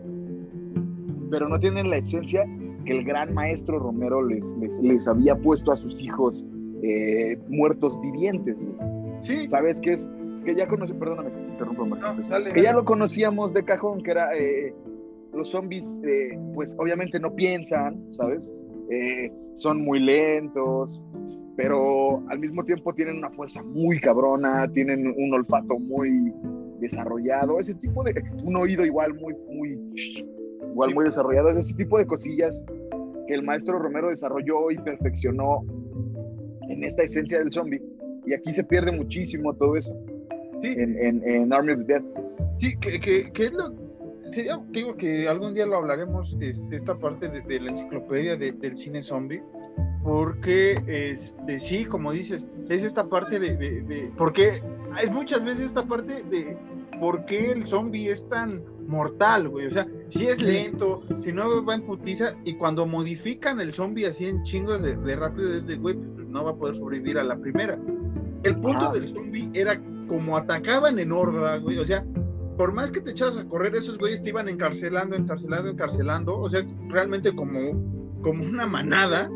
[1.29, 2.43] pero no tienen la esencia
[2.85, 6.45] que el gran maestro Romero les, les, les había puesto a sus hijos
[6.83, 8.59] eh, muertos vivientes.
[8.59, 8.75] güey.
[9.21, 10.09] Sí, ¿Sabes qué es?
[10.43, 11.95] Que ya perdóname que te no,
[12.29, 12.79] dale, que ya dale.
[12.79, 14.73] lo conocíamos de cajón, que era eh,
[15.33, 18.49] los zombies, eh, pues obviamente no piensan, ¿sabes?
[19.55, 20.99] Son muy lentos,
[21.61, 26.33] pero al mismo tiempo tienen una fuerza muy cabrona, tienen un olfato muy
[26.79, 29.79] desarrollado, ese tipo de, un oído igual muy, muy,
[30.71, 32.63] igual muy desarrollado, ese tipo de cosillas
[33.27, 35.63] que el maestro Romero desarrolló y perfeccionó
[36.69, 37.81] en esta esencia del zombie.
[38.25, 39.93] Y aquí se pierde muchísimo todo eso
[40.61, 40.67] Sí.
[40.77, 42.03] en, en, en Army of the Dead.
[42.59, 43.73] Sí, que, que, que es lo.
[44.31, 48.51] Sería, digo que algún día lo hablaremos, este, esta parte de, de la enciclopedia de-
[48.51, 49.41] del cine zombie,
[50.03, 54.61] porque este, sí, como dices, es esta parte de, de, de- porque
[55.01, 56.57] es muchas veces esta parte de
[56.99, 61.63] por qué el zombie es tan mortal, güey, o sea, si es lento, si no
[61.63, 65.65] va en putiza, y cuando modifican el zombie así en chingos de, de rápido, es
[65.65, 67.77] de, güey, no va a poder sobrevivir a la primera.
[68.43, 68.93] El punto Ajá.
[68.93, 72.03] del zombie era como atacaban en horda, güey, o sea,
[72.57, 76.49] por más que te echabas a correr, esos güeyes te iban encarcelando, encarcelando, encarcelando, o
[76.49, 77.59] sea, realmente como,
[78.21, 79.31] como una manada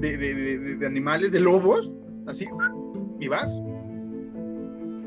[0.00, 1.92] de, de- de- animales, de lobos,
[2.26, 2.46] así,
[3.18, 3.62] y vas.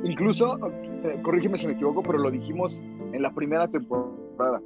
[0.04, 0.58] incluso,
[1.04, 2.82] eh, corrígeme si me equivoco, pero lo dijimos
[3.14, 4.62] en la primera temporada,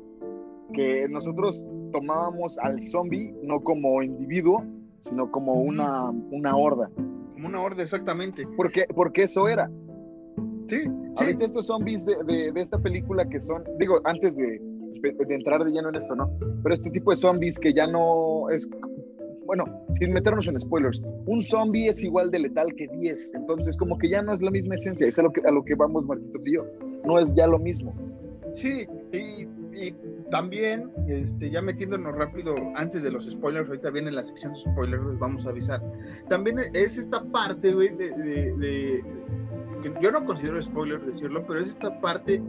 [0.74, 4.64] que nosotros tomábamos al zombie no como individuo,
[5.00, 6.90] sino como una, una horda.
[7.34, 8.46] Como una horda, exactamente.
[8.58, 9.70] Porque, porque eso era.
[10.68, 10.90] Sí, sí.
[11.24, 14.60] Ahorita estos zombies de, de, de esta película que son, digo, antes de,
[15.02, 16.30] de entrar de lleno en esto, ¿no?
[16.64, 18.68] Pero este tipo de zombies que ya no es,
[19.48, 23.98] bueno, sin meternos en spoilers, un zombie es igual de letal que 10, entonces como
[23.98, 26.06] que ya no es la misma esencia, es a lo que, a lo que vamos
[26.06, 26.66] Marquitos y yo,
[27.06, 27.96] no es ya lo mismo.
[28.54, 29.48] Sí, y,
[30.32, 35.06] también, este, ya metiéndonos rápido antes de los spoilers, ahorita viene la sección de spoilers,
[35.06, 35.82] les vamos a avisar.
[36.28, 39.04] También es esta parte, güey, de,
[39.84, 42.42] que yo no considero spoiler decirlo, pero es esta parte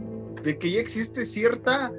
[0.43, 1.93] de que ya existe cierta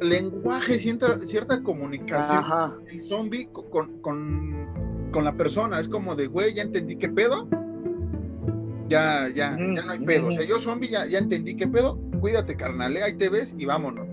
[0.00, 2.74] lenguaje, cierta, cierta comunicación Ajá.
[2.90, 5.80] el zombie con, con, con, la persona.
[5.80, 7.48] Es como de, güey, ya entendí qué pedo.
[8.88, 10.28] Ya, ya, ya no hay pedo.
[10.28, 11.98] O sea, yo zombie ya, ya entendí qué pedo.
[12.20, 13.02] Cuídate, carnal, ¿eh?
[13.02, 14.06] ahí te ves y vámonos.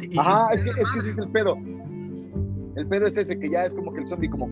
[0.00, 1.56] Y, Ajá, es que, es que ese es el pedo.
[2.76, 4.48] El pedo es ese, que ya es como que el zombie como...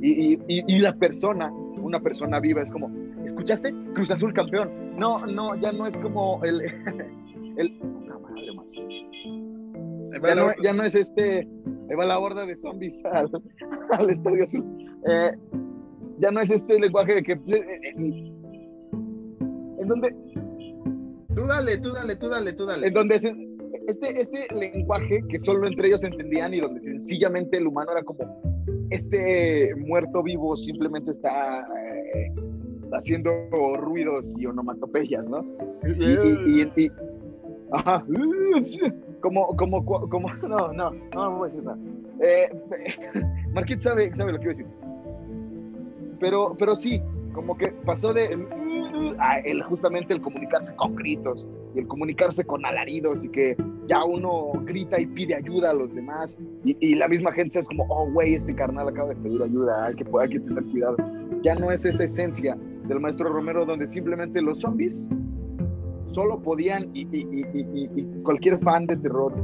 [0.00, 2.90] Y, y, y la persona, una persona viva, es como,
[3.24, 3.74] ¿escuchaste?
[3.94, 4.70] Cruz Azul campeón.
[4.96, 6.62] No, no, ya no es como el...
[8.30, 8.66] madre, más.
[10.22, 11.48] Ya no, ya no, es este,
[11.88, 13.30] ahí va la horda de zombies al,
[13.92, 14.64] al Estadio Azul.
[15.06, 15.32] Eh,
[16.18, 17.32] ya no es este lenguaje de que...
[17.32, 17.94] Eh,
[19.78, 20.14] en donde...
[21.34, 22.88] Tú dale, tú dale, tú dale, tú dale.
[22.88, 23.24] En donde es,
[23.86, 28.40] este, este lenguaje que solo entre ellos entendían y donde sencillamente el humano era como,
[28.90, 32.34] este muerto vivo simplemente está eh,
[32.92, 33.30] haciendo
[33.78, 35.46] ruidos y onomatopeyas, ¿no?
[35.84, 36.90] Y, y, y, y
[37.72, 38.04] ajá,
[39.20, 41.78] como, como, como, no, no, no voy a decir nada.
[42.20, 44.66] Eh, Marquit sabe, sabe lo que iba a decir.
[46.18, 47.00] Pero, pero sí,
[47.32, 48.36] como que pasó de
[49.18, 53.56] a el, justamente el comunicarse con gritos y el comunicarse con alaridos y que
[53.86, 57.66] ya uno grita y pide ayuda a los demás y, y la misma gente es
[57.66, 60.96] como, oh, güey, este carnal acaba de pedir ayuda, hay que, hay que tener cuidado.
[61.42, 62.56] Ya no es esa esencia
[62.86, 65.06] del maestro Romero donde simplemente los zombies
[66.12, 69.34] solo podían y, y, y, y, cualquier fan de terror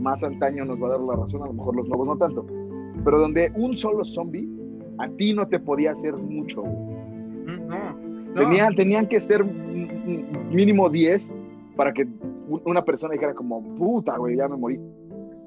[0.00, 2.46] más antaño nos va a dar la razón, a lo mejor los nuevos no tanto,
[3.04, 4.48] pero donde un solo zombie
[4.98, 6.62] a ti no te podía hacer mucho.
[6.62, 8.34] No, no.
[8.34, 11.32] Tenían, tenían que ser mínimo 10
[11.76, 12.06] para que
[12.48, 14.80] una persona dijera como, puta, güey, ya me morí.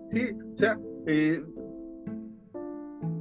[0.10, 1.43] Sí, o sea, eh,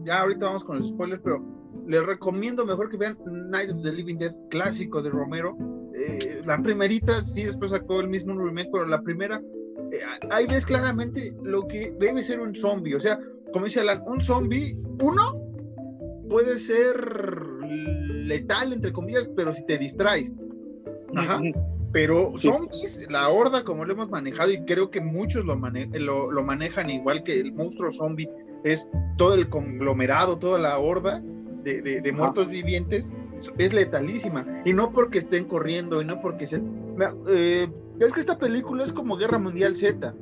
[0.04, 1.42] ya ahorita vamos con los spoilers, pero
[1.86, 3.18] les recomiendo mejor que vean
[3.50, 5.56] Night of the Living Dead clásico de Romero.
[5.94, 9.42] Eh, la primerita, sí, después sacó el mismo remake, pero la primera,
[9.92, 12.94] eh, ahí ves claramente lo que debe ser un zombie.
[12.94, 13.18] O sea,
[13.52, 15.40] como dice Alan, un zombie, uno
[16.28, 16.94] puede ser
[18.24, 20.32] letal, entre comillas, pero si te distraes.
[21.16, 21.40] Ajá.
[21.92, 22.46] Pero sí.
[22.48, 26.44] zombies, la horda, como lo hemos manejado, y creo que muchos lo, mane lo, lo,
[26.44, 28.30] manejan igual que el monstruo zombie,
[28.62, 31.20] es todo el conglomerado, toda la horda
[31.64, 32.52] de, de, de muertos Ajá.
[32.52, 33.12] vivientes,
[33.58, 34.46] es letalísima.
[34.64, 36.62] Y no porque estén corriendo, y no porque se.
[37.28, 37.68] Eh,
[37.98, 40.14] es que esta película es como Guerra Mundial Z.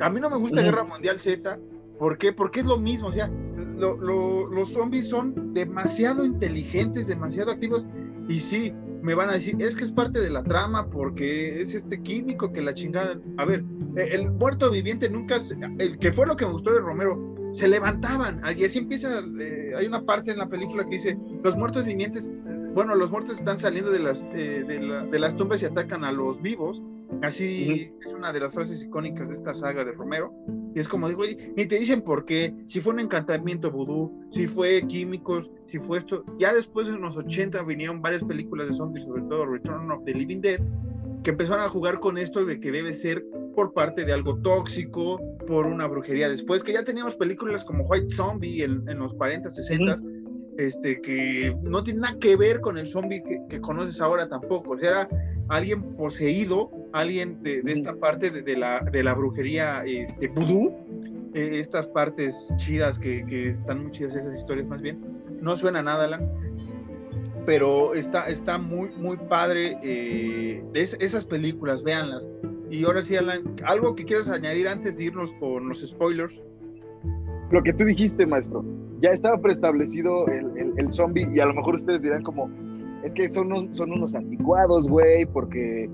[0.00, 0.64] A mí no me gusta uh -huh.
[0.64, 1.58] Guerra Mundial Z.
[1.98, 2.32] ¿Por qué?
[2.32, 3.08] Porque es lo mismo.
[3.08, 3.30] O sea,
[3.78, 7.86] lo, lo, los zombies son demasiado inteligentes, demasiado activos.
[8.28, 11.74] Y sí, me van a decir, es que es parte de la trama porque es
[11.74, 13.20] este químico que la chingada.
[13.36, 13.62] A ver,
[13.96, 15.38] el muerto viviente nunca,
[15.78, 18.42] el que fue lo que me gustó de Romero, se levantaban.
[18.56, 22.32] Y así empieza, eh, hay una parte en la película que dice, los muertos vivientes,
[22.74, 26.04] bueno, los muertos están saliendo de las, eh, de, la, de las tumbas y atacan
[26.04, 26.82] a los vivos.
[27.22, 28.06] Así uh -huh.
[28.06, 30.34] es una de las frases icónicas de esta saga de Romero.
[30.74, 31.22] Y es como digo,
[31.56, 35.98] ni te dicen por qué, si fue un encantamiento vudú, si fue químicos, si fue
[35.98, 36.24] esto.
[36.38, 40.12] Ya después en los 80 vinieron varias películas de zombies, sobre todo Return of the
[40.12, 40.60] Living Dead,
[41.24, 43.24] que empezaron a jugar con esto de que debe ser
[43.56, 46.28] por parte de algo tóxico, por una brujería.
[46.28, 50.54] Después que ya teníamos películas como White Zombie en, en los 40, 60, uh -huh.
[50.58, 54.72] este, que no tiene nada que ver con el zombie que, que conoces ahora tampoco.
[54.72, 55.08] O sea, era
[55.48, 60.74] alguien poseído, alguien de, de esta parte de, de, la, de la brujería este, vudú,
[61.34, 65.00] eh, estas partes chidas que, que, están muy chidas esas historias más bien.
[65.40, 66.30] No suena nada, Alan,
[67.46, 72.26] pero está, está muy, muy padre eh, es, esas películas, véanlas.
[72.70, 76.42] Y ahora sí, Alan, ¿algo que quieras añadir antes de irnos con los spoilers?
[77.50, 78.64] Lo que tú dijiste, maestro,
[79.00, 82.50] ya estaba preestablecido el, el, zombie y a lo mejor ustedes dirán como,
[83.04, 85.88] es que son, son unos anticuados, güey, porque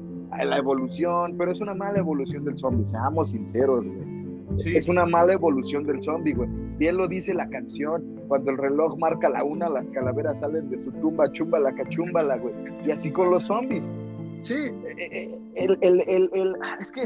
[0.45, 4.20] la evolución, pero es una mala evolución del zombie, seamos sinceros, güey.
[4.59, 4.77] Sí.
[4.77, 6.49] Es una mala evolución del zombie, güey.
[6.77, 8.03] Bien lo dice la canción.
[8.29, 12.37] Cuando el reloj marca la una, las calaveras salen de su tumba, chumba la cachúmbala,
[12.37, 12.55] güey.
[12.85, 13.91] Y así con los zombies.
[14.43, 17.03] Sí, Eh, eh, el, el, el, el- es que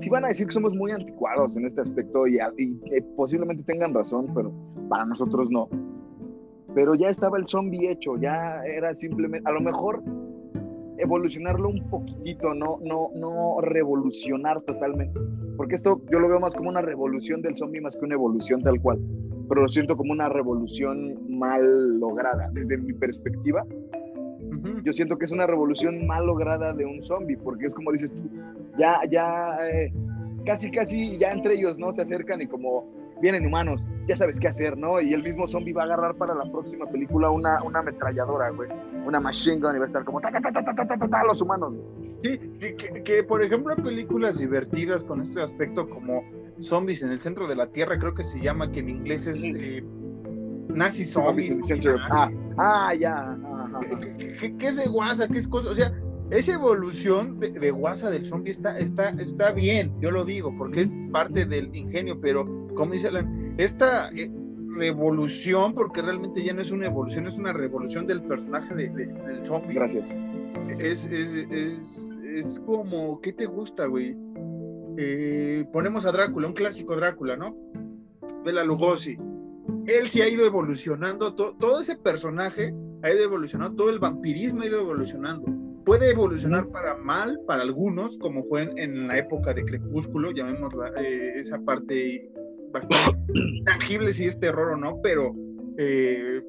[0.00, 3.62] si van a decir que somos muy anticuados en este aspecto y, y que posiblemente
[3.64, 4.52] tengan razón, pero
[4.88, 5.68] para nosotros no.
[6.74, 10.02] Pero ya estaba el zombie hecho, ya era simplemente, a lo mejor
[10.98, 15.18] evolucionarlo un poquitito, no, no, no revolucionar totalmente.
[15.56, 18.62] Porque esto yo lo veo más como una revolución del zombie más que una evolución
[18.62, 19.00] tal cual.
[19.48, 22.50] Pero lo siento como una revolución mal lograda.
[22.52, 23.64] Desde mi perspectiva,
[24.84, 28.10] yo siento que es una revolución mal lograda de un zombie, porque es como dices
[28.10, 28.30] tú,
[28.78, 29.92] ya, ya, eh,
[30.44, 31.92] casi, casi, ya entre ellos, ¿no?
[31.92, 35.00] Se acercan y como vienen humanos, ya sabes qué hacer, ¿no?
[35.00, 38.68] Y el mismo zombie va a agarrar para la próxima película una, una ametralladora, güey,
[39.06, 41.24] una machine gun y va a estar como ta, ta, ta, ta, ta, ta, ta,
[41.24, 41.72] los humanos.
[42.22, 42.38] Sí,
[43.04, 46.24] que, por ejemplo películas divertidas con este aspecto como
[46.60, 49.42] Zombies en el centro de la Tierra, creo que se llama, que en inglés es
[49.42, 49.84] eh,
[50.68, 51.56] Nazi Zombies.
[52.10, 53.36] ah, ah, ya.
[53.44, 53.80] Ah, ah,
[54.18, 55.92] que, que, que, es de guasa, qué es cosa, o sea,
[56.32, 60.82] esa evolución de, de guasa del zombie está, está, está bien, yo lo digo, porque
[60.82, 64.30] es parte del ingenio, pero como dice Alan, esta eh,
[64.76, 69.06] revolución, porque realmente ya no es una evolución, es una revolución del personaje de- de-
[69.06, 69.74] del zombie.
[69.74, 70.08] Gracias.
[70.78, 74.16] Es, es, es, es como, ¿qué te gusta, güey?
[74.96, 77.54] Eh, ponemos a Drácula, un clásico Drácula, ¿no?
[78.44, 79.18] Bela Lugosi.
[79.86, 84.62] Él sí ha ido evolucionando, to- todo ese personaje ha ido evolucionando, todo el vampirismo
[84.62, 85.46] ha ido evolucionando.
[85.84, 90.92] Puede evolucionar para mal para algunos, como fue en, en la época de Crepúsculo, llamémosla
[91.00, 92.30] eh, esa parte
[92.72, 93.16] bastante
[93.66, 95.32] tangible si es terror o no, pero
[95.78, 96.40] eh,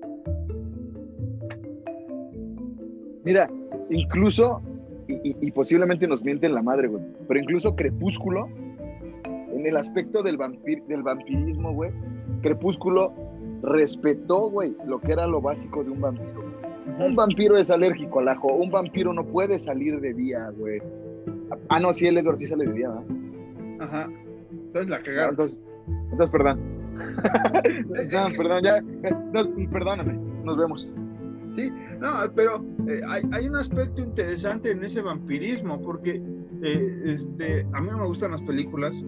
[3.25, 3.49] Mira,
[3.89, 4.61] incluso,
[5.07, 8.49] y, y- y posiblemente nos mienten la madre, güey, pero incluso Crepúsculo,
[9.25, 11.91] en el aspecto del, vampir, del vampirismo, güey,
[12.41, 13.13] Crepúsculo
[13.61, 16.42] respetó, güey, lo que era lo básico de un vampiro.
[16.99, 20.81] Un vampiro es alérgico al ajo, un vampiro no puede salir de día, güey.
[21.69, 23.03] Ah, no, sí, el Edward sí sale de día, ¿verdad?
[23.79, 24.09] ajá.
[24.51, 25.29] Entonces la cagaron.
[25.31, 25.57] Entonces,
[26.11, 26.59] entonces, perdón.
[28.11, 30.89] no, perdón, ya, no, perdóname, nos vemos.
[31.99, 36.21] No, pero eh, hay, hay un aspecto interesante en ese vampirismo, porque
[36.63, 39.03] eh, este, a mí no me gustan las películas,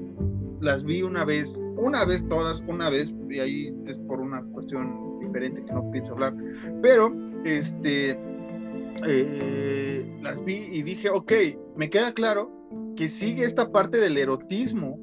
[0.61, 5.19] las vi una vez, una vez todas, una vez, y ahí es por una cuestión
[5.19, 6.35] diferente que no pienso hablar,
[6.81, 7.11] pero
[7.45, 8.17] este,
[9.05, 11.31] eh, las vi y dije, ok,
[11.75, 12.51] me queda claro
[12.95, 14.99] que sigue esta parte del erotismo,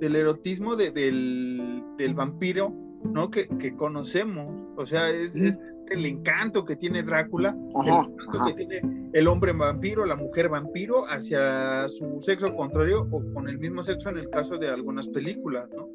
[0.00, 2.72] del erotismo de- del, del vampiro,
[3.04, 3.30] ¿no?
[3.30, 8.38] Que, que conocemos, o sea, es, es el encanto que tiene Drácula, Ajá, el encanto
[8.38, 8.46] ajá.
[8.46, 13.58] que tiene el hombre vampiro, la mujer vampiro hacia su sexo contrario o con el
[13.58, 15.88] mismo sexo en el caso de algunas películas, ¿no?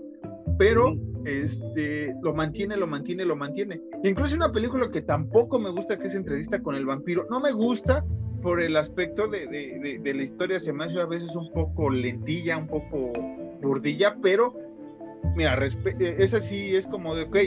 [0.61, 0.95] Pero
[1.25, 3.81] este, lo mantiene, lo mantiene, lo mantiene.
[4.03, 7.51] Incluso una película que tampoco me gusta, que es Entrevista con el vampiro, no me
[7.51, 8.05] gusta
[8.43, 11.51] por el aspecto de, de- de- de la historia, se me hace a veces un
[11.51, 13.11] poco lentilla, un poco
[13.59, 14.53] burdilla, pero
[15.35, 17.37] mira, eh, esa sí es como de, ok,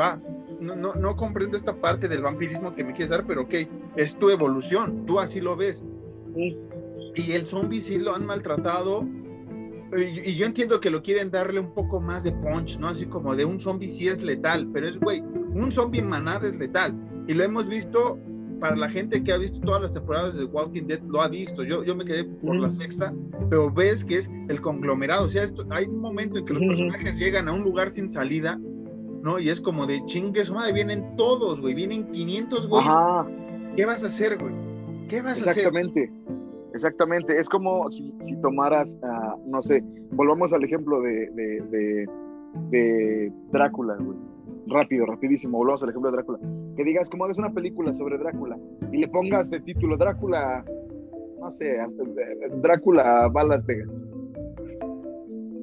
[0.00, 0.20] va,
[0.60, 3.54] no, no, no comprendo esta parte del vampirismo que me quieres dar, pero ok,
[3.96, 5.82] es tu evolución, tú así lo ves.
[6.36, 6.56] Sí.
[7.16, 9.04] Y el zombie sí lo han maltratado.
[9.96, 12.88] Y, y yo entiendo que lo quieren darle un poco más de punch, ¿no?
[12.88, 16.58] Así como de un zombie sí es letal, pero es, güey, un zombie manada es
[16.58, 16.94] letal.
[17.28, 18.18] Y lo hemos visto,
[18.60, 21.62] para la gente que ha visto todas las temporadas de Walking Dead, lo ha visto.
[21.62, 23.14] Yo, yo me quedé por la sexta,
[23.50, 25.26] pero ves que es el conglomerado.
[25.26, 28.08] O sea, esto, hay un momento en que los personajes llegan a un lugar sin
[28.08, 28.58] salida,
[29.22, 29.38] ¿no?
[29.38, 32.90] Y es como de chingue su madre, vienen todos, güey, vienen 500 güeyes.
[32.90, 33.28] Ajá.
[33.76, 34.54] ¿Qué vas a hacer, güey?
[35.08, 35.66] ¿Qué vas a hacer?
[35.66, 36.10] Exactamente,
[36.74, 37.36] exactamente.
[37.36, 39.82] Es como si, si tomaras, ah, no sé,
[40.12, 41.30] volvamos al ejemplo de,
[42.70, 44.18] de, Drácula, güey.
[44.66, 46.38] Rápido, rapidísimo, volvamos al ejemplo de Drácula.
[46.76, 48.56] Que digas, como hagas una película sobre Drácula
[48.92, 50.64] y le pongas de título Drácula,
[51.40, 51.86] no sé, eh,
[52.56, 53.88] Drácula va a Las Vegas.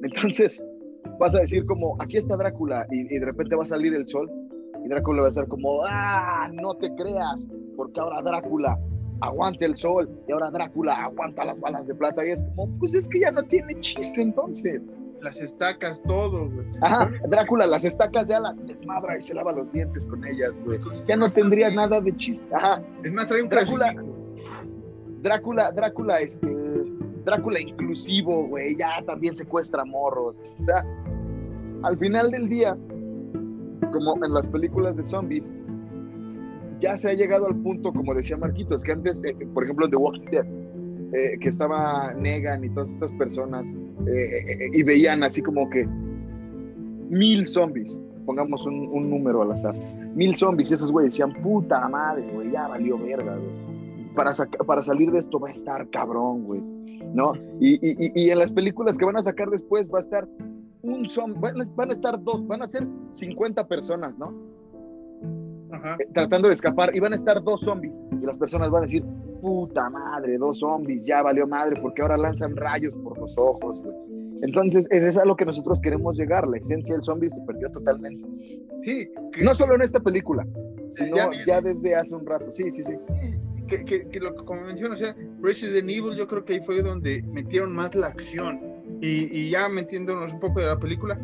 [0.02, 0.62] Entonces,
[1.18, 4.06] vas a decir como, aquí está Drácula y, y de repente va a salir el
[4.06, 4.30] sol
[4.84, 7.46] y Drácula va a estar como, ah, no te creas,
[7.76, 8.78] porque ahora Drácula
[9.20, 12.94] aguanta el sol y ahora Drácula aguanta las balas de plata y es como, pues
[12.94, 14.82] es que ya no tiene chiste entonces.
[15.20, 16.66] Las estacas, todo, güey.
[16.80, 20.80] Ajá, Drácula las estacas ya las desmadra y se lava los dientes con ellas, güey.
[21.06, 22.44] Ya no tendría nada de chiste.
[22.54, 23.94] Ajá, Es más, trae un Drácula-.
[25.20, 26.48] Drácula, Drácula, este,
[27.24, 30.34] Drácula inclusivo, güey, ya también secuestra morros.
[30.60, 30.82] O sea,
[31.82, 32.76] al final del día,
[33.92, 35.44] como en las películas de zombies,
[36.80, 39.96] ya se ha llegado al punto, como decía Marquitos, que antes, eh, por ejemplo, The
[39.96, 40.46] Walking Dead,
[41.12, 43.64] eh, que estaba Negan y todas estas personas,
[44.06, 45.86] eh, eh, y veían así como que
[47.08, 49.74] mil zombies, pongamos un, un número al azar,
[50.14, 53.70] mil zombies, esos güeyes decían, puta madre, güey, ya valió verga, güey.
[54.14, 54.32] Para,
[54.66, 56.60] para salir de esto va a estar cabrón, güey,
[57.14, 57.32] ¿no?
[57.60, 60.28] Y, y- y- y en las películas que van a sacar después va a estar
[60.82, 61.38] un zombie,
[61.76, 64.32] van a estar dos, van a ser 50 personas, ¿no?
[65.72, 65.96] Ajá.
[65.98, 68.86] Eh, Tratando de escapar y van a estar dos zombies y las personas van a
[68.86, 69.04] decir,
[69.40, 73.96] puta madre, dos zombies, ya valió madre, porque ahora lanzan rayos por los ojos, güey.
[74.42, 76.48] Entonces, es eso a lo que nosotros queremos llegar.
[76.48, 78.26] La esencia del zombie se perdió totalmente.
[78.82, 80.46] Sí, que, No solo en esta película,
[80.96, 82.50] sino ya ya, desde hace un rato.
[82.50, 82.92] Sí, sí, sí.
[83.68, 86.60] Que, que, que lo que como menciono, o sea, Resident Evil yo creo que ahí
[86.60, 88.60] fue donde metieron más la acción
[89.00, 91.20] y, y ya metiéndonos un poco de la película,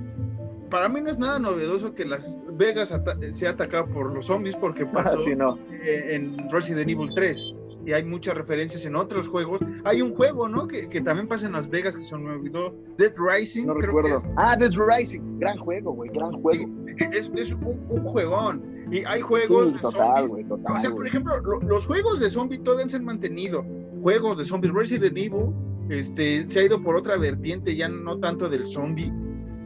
[0.71, 4.57] para mí no es nada novedoso que Las Vegas ata- sea atacada por los zombies
[4.57, 5.59] porque pasó Ah, sí, no.
[5.71, 9.61] eh, en Resident Evil 3 y hay muchas referencias en otros juegos.
[9.85, 10.67] Hay un juego, ¿no?
[10.67, 13.87] Que, que también pasa en Las Vegas que se me olvidó, Dead Rising, No creo
[13.87, 14.23] recuerdo.
[14.37, 15.39] Ah, Dead Rising.
[15.39, 16.11] Gran juego, güey.
[16.11, 16.65] Gran juego.
[16.97, 18.63] que es, un, un juegón.
[18.91, 20.49] Y hay juegos Sí, de total, zombies.
[20.49, 20.77] Total.
[20.77, 23.65] o sea, por ejemplo, lo- los juegos de zombie todavía se han mantenido.
[24.03, 25.53] Juegos de zombies, Resident Evil,
[25.89, 29.13] este, se ha ido por otra vertiente, ya no tanto del zombie.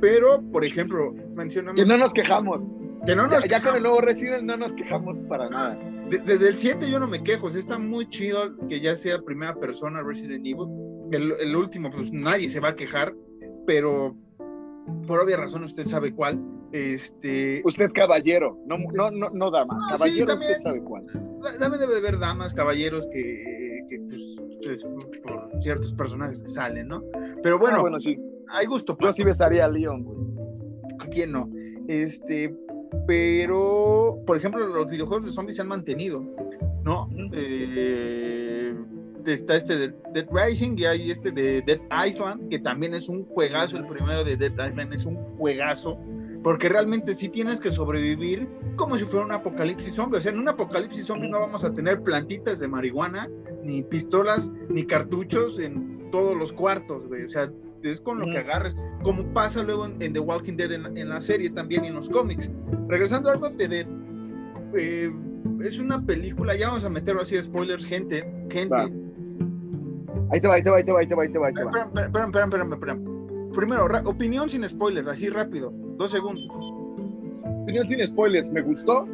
[0.00, 2.62] Pero, por ejemplo, mencionamos Y no nos quejamos.
[3.06, 5.74] que no Ya, nos ya con el nuevo Resident no nos quejamos para nada.
[6.10, 8.94] de- desde el 7 yo no me quejo, o sea, está muy chido que ya
[8.96, 10.66] sea primera persona Resident Evil.
[11.12, 13.14] El, el último, pues nadie se va a quejar,
[13.66, 14.14] pero
[15.06, 16.40] por obvia razón usted sabe cuál.
[16.72, 19.76] Este, Usted caballero, no, no, no, no dama.
[19.76, 20.52] Ah, sí, caballero, también.
[20.52, 21.04] usted sabe cuál.
[21.58, 24.22] Dame de ver damas, caballeros que, que, pues,
[24.62, 24.84] pues,
[25.24, 27.02] por ciertos personajes que salen, ¿no?
[27.42, 28.16] Pero bueno, Ah, bueno, sí.
[28.52, 30.18] Hay gusto Yo sí besaría a Leon, güey.
[31.10, 31.50] quién no.
[31.88, 32.54] Este,
[33.06, 36.22] pero, por ejemplo, los videojuegos de zombies se han mantenido,
[36.84, 37.08] ¿no?
[37.32, 38.74] Eh,
[39.26, 43.24] está este de Dead Rising y hay este de Dead Island, que también es un
[43.26, 43.76] juegazo.
[43.76, 45.98] El primero de Dead Island es un juegazo.
[46.42, 50.18] Porque realmente sí tienes que sobrevivir como si fuera un apocalipsis zombie.
[50.18, 53.28] O sea, en un apocalipsis zombie no vamos a tener plantitas de marihuana,
[53.62, 57.24] ni pistolas, ni cartuchos en todos los cuartos, güey.
[57.24, 58.76] O sea, es con lo que agarres.
[59.02, 61.94] Como pasa luego en, en The Walking Dead, en, en la serie también y en
[61.94, 62.50] los cómics.
[62.88, 63.86] Regresando a Arm of the Dead,
[64.76, 65.10] eh,
[65.62, 68.24] es una película, ya vamos a meterlo así, spoilers, gente.
[68.50, 68.74] Gente.
[68.74, 68.88] Va.
[70.32, 71.70] Ahí te va, ahí te va, ahí te va, ahí te va, ahí te va.
[71.70, 73.52] Espérame, espérame, espérame, espérame.
[73.52, 75.72] Primero, opinión sin spoiler, así rápido.
[75.96, 76.44] Dos segundos.
[77.62, 79.06] Opinión sin spoilers, me gustó.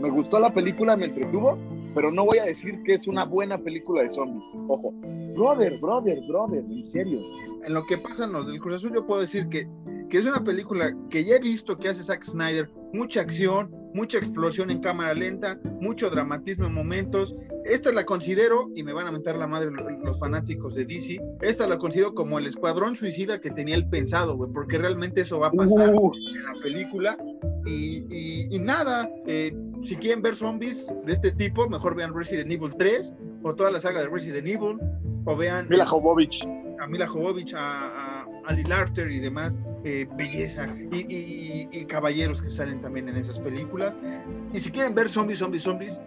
[0.00, 1.58] Me gustó la película, me entretuvo,
[1.98, 4.44] pero no voy a decir que es una buena película de zombies.
[4.68, 4.92] Ojo.
[5.34, 7.18] Brother, brother, brother, en serio.
[7.64, 9.68] En lo que pasa en los del Cruz Azul, yo puedo decir que,
[10.08, 12.70] que es una película que ya he visto que hace Zack Snyder.
[12.92, 17.34] Mucha acción, mucha explosión en cámara lenta, mucho dramatismo en momentos.
[17.64, 21.18] Esta la considero, y me van a mentar la madre lo- los fanáticos de DC,
[21.42, 25.38] esta la considero como el escuadrón suicida que tenía él pensado, güey, porque realmente eso
[25.38, 27.18] va a pasar Uh, en la película.
[27.66, 32.50] Y, y- y nada, eh, si quieren ver zombies de este tipo, mejor vean Resident
[32.50, 34.78] Evil 3 o toda la saga de Resident Evil,
[35.24, 36.46] o vean Mila Jovovich.
[36.80, 39.58] a Mila Jovovich, a, a Ali Larter y demás,
[39.88, 43.96] eh, belleza, y, y- y- y caballeros que salen también en esas películas.
[44.52, 46.00] Y si quieren ver zombies, zombies, zombies,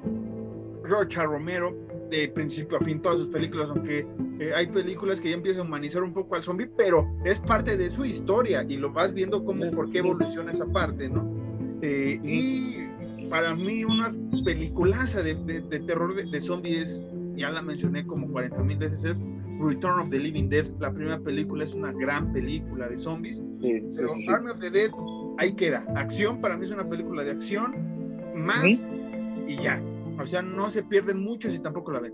[0.88, 1.28] George R.
[1.28, 1.76] Romero,
[2.10, 4.06] de principio a fin, todas sus películas, aunque
[4.40, 7.78] eh, hay películas que ya empiezan a humanizar un poco al zombie, pero es parte
[7.78, 11.26] de su historia y lo vas viendo como por qué evoluciona esa parte, ¿no?
[11.82, 12.88] Eh, y
[13.30, 14.14] para mí una
[14.44, 17.02] peliculaza de, de- de terror de, de zombies,
[17.36, 19.24] ya la mencioné como 40 mil veces, es
[19.62, 20.66] Return of the Living Dead.
[20.80, 24.28] La primera película es una gran película de zombies, Sí, pero sí, sí.
[24.30, 24.92] Army of the Dead,
[25.38, 25.86] ahí queda.
[25.96, 27.76] Acción, para mí es una película de acción,
[28.36, 28.66] más
[29.48, 29.82] y ya.
[30.20, 32.14] O sea, no se pierden mucho si tampoco la ven.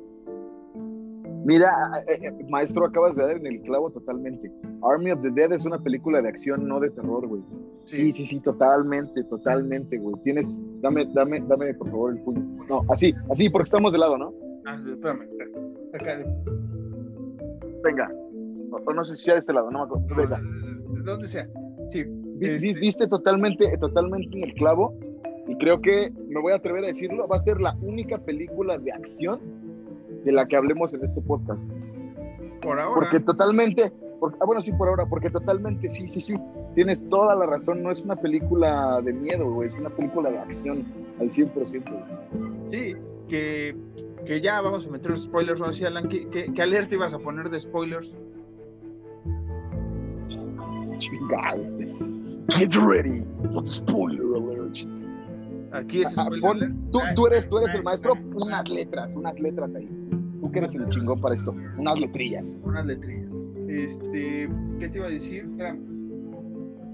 [1.45, 1.69] Mira,
[2.07, 4.51] eh, eh, maestro, acabas de dar en el clavo totalmente.
[4.83, 7.41] Army of the Dead es una película de acción, no de terror, güey.
[7.85, 10.15] Sí, sí, sí, totalmente, totalmente, güey.
[10.23, 10.45] Tienes,
[10.81, 12.65] dame, dame, dame, por favor, el puño.
[12.67, 14.33] No, así, así, porque estamos de lado, ¿no?
[14.65, 15.21] Ah, espérame,
[15.93, 16.03] acá.
[16.03, 16.25] acá
[17.83, 18.11] Venga.
[18.71, 20.07] O, o no sé si sea de este lado, no me acuerdo.
[20.15, 20.41] Venga.
[20.41, 21.47] de- de donde sea.
[21.89, 21.99] Sí,
[22.41, 24.93] este- vi- Viste totalmente, totalmente en el clavo.
[25.47, 28.77] Y creo que me voy a atrever a decirlo, va a ser la única película
[28.77, 29.39] de acción
[30.25, 31.61] de la que hablemos en este podcast.
[32.61, 32.95] por ahora.
[32.95, 36.35] Porque totalmente, porque- ah, bueno, sí, por ahora, porque totalmente, sí, sí, sí,
[36.75, 40.39] tienes toda la razón, no es una película de miedo, güey, es una película de
[40.39, 40.83] acción
[41.21, 41.91] al 100%.
[42.33, 42.69] güey.
[42.69, 42.95] Sí,
[43.29, 43.75] que,
[44.25, 45.61] que ya vamos a meter los spoilers.
[45.61, 48.13] Ahora sí, Alan, ¿qué, qué, qué alerta ibas a poner de spoilers?
[50.97, 51.63] Chingado.
[52.49, 54.77] Get ready for the spoiler alert.
[55.73, 56.73] Aquí es Ah, spoiler pon- alert.
[56.91, 59.87] tú, tú eres, tú eres el maestro, unas letras, unas letras ahí.
[60.41, 62.47] Tú que eres el chingón para esto, unas letrillas.
[62.63, 63.29] unas letrillas.
[63.67, 64.49] Este,
[64.79, 65.43] ¿qué te iba a decir?
[65.45, 65.79] Espérame.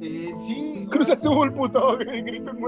[0.02, 0.88] Eh, sí.
[0.92, 1.98] Cruz Azul, puto.
[2.26, 2.60] Grito un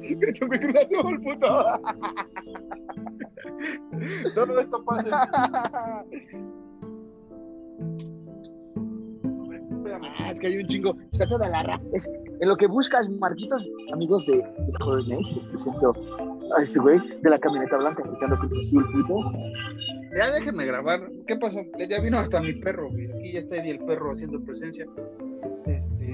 [0.00, 1.48] Grito un Cruz Azul, puto.
[4.34, 5.28] Todo esto pasa.
[10.20, 10.94] Ah, es que hay un chingo.
[11.12, 12.06] Está toda la ra- Es,
[12.40, 15.92] en lo que buscas, Marquitos, amigos de, de Nights, les presento
[16.56, 19.32] a ese güey de la camioneta blanca gritando Cruz Azul, puto.
[20.16, 21.10] Ya déjenme grabar.
[21.26, 21.58] ¿Qué pasó?
[21.88, 23.10] Ya vino hasta mi perro, güey.
[23.12, 24.86] Aquí ya está Eddie el perro haciendo presencia.
[25.66, 26.12] Este.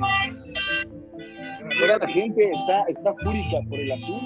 [1.81, 4.21] Toda la gente está, está fúrica por el azul.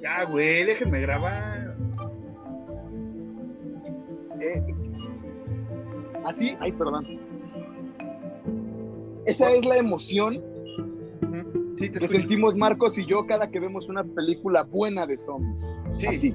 [0.00, 1.76] Ya, güey, déjenme grabar.
[4.40, 4.62] Eh,
[6.24, 7.06] así, ay, perdón.
[9.26, 10.42] Esa es la emoción.
[11.76, 15.56] Sí, te que sentimos Marcos y yo cada que vemos una película buena de zombies.
[15.98, 16.34] Sí, así.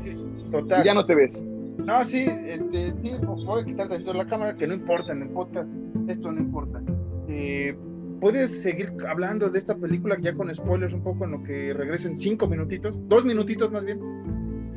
[0.52, 0.82] total.
[0.82, 1.44] Y ya no te ves.
[1.78, 5.12] No, sí, este, sí, pues, voy a quitar dentro de la cámara, que no importa
[5.12, 5.68] en el podcast,
[6.08, 6.82] esto no importa.
[7.28, 7.76] Eh,
[8.24, 12.08] ¿Puedes seguir hablando de esta película ya con spoilers un poco en lo que regreso
[12.08, 12.96] en cinco minutitos?
[13.10, 14.00] Dos minutitos más bien.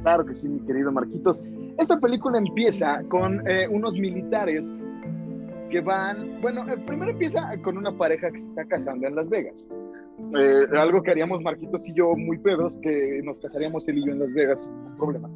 [0.02, 1.40] Claro que sí, mi querido Marquitos.
[1.78, 4.72] Esta película empieza con eh, unos militares
[5.70, 9.28] que van, bueno, eh, primero empieza con una pareja que se está casando en Las
[9.28, 9.64] Vegas.
[10.36, 14.12] Eh, algo que haríamos Marquitos y yo muy pedos, que nos casaríamos él y yo
[14.12, 15.30] en Las Vegas, sin problema.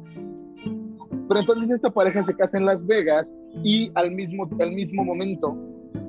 [1.29, 3.33] Pero entonces esta pareja se casa en Las Vegas
[3.63, 5.55] y al mismo, al mismo momento,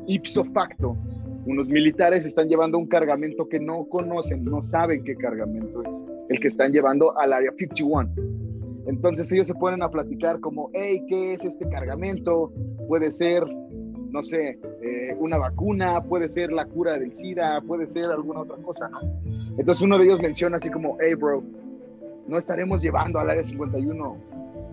[0.08, 0.96] ipso facto,
[1.44, 6.40] unos militares están llevando un cargamento que no conocen, no saben qué cargamento es, el
[6.40, 8.10] que están llevando al área 51.
[8.86, 12.52] Entonces ellos se ponen a platicar como, hey, ¿qué es este cargamento?
[12.88, 18.06] Puede ser, no sé, eh, una vacuna, puede ser la cura del SIDA, puede ser
[18.06, 18.90] alguna otra cosa.
[19.56, 21.42] Entonces uno de ellos menciona así como, hey, bro,
[22.26, 24.16] no estaremos llevando al área 51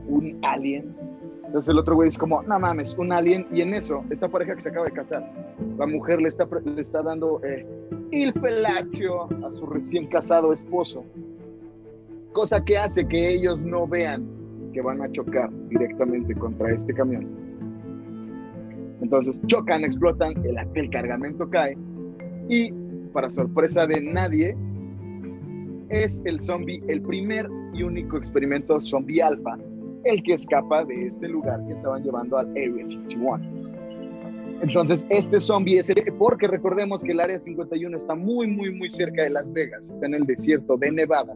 [0.07, 0.95] un alien.
[1.49, 3.47] Entonces el otro güey es como, no mames, un alien.
[3.51, 5.33] Y en eso, esta pareja que se acaba de casar,
[5.79, 7.65] la mujer le está, le está dando eh,
[8.39, 11.03] fellatio a su recién casado esposo.
[12.33, 14.27] Cosa que hace que ellos no vean
[14.73, 17.27] que van a chocar directamente contra este camión.
[19.01, 21.75] Entonces chocan, explotan, el, el cargamento cae
[22.47, 22.71] y
[23.11, 24.55] para sorpresa de nadie,
[25.89, 29.57] es el zombie, el primer y único experimento zombie alfa,
[30.03, 33.59] el que escapa de este lugar que estaban llevando al Area 51.
[34.61, 39.23] Entonces, este zombie es porque recordemos que el Área 51 está muy, muy, muy cerca
[39.23, 41.33] de Las Vegas, está en el desierto de Nevada.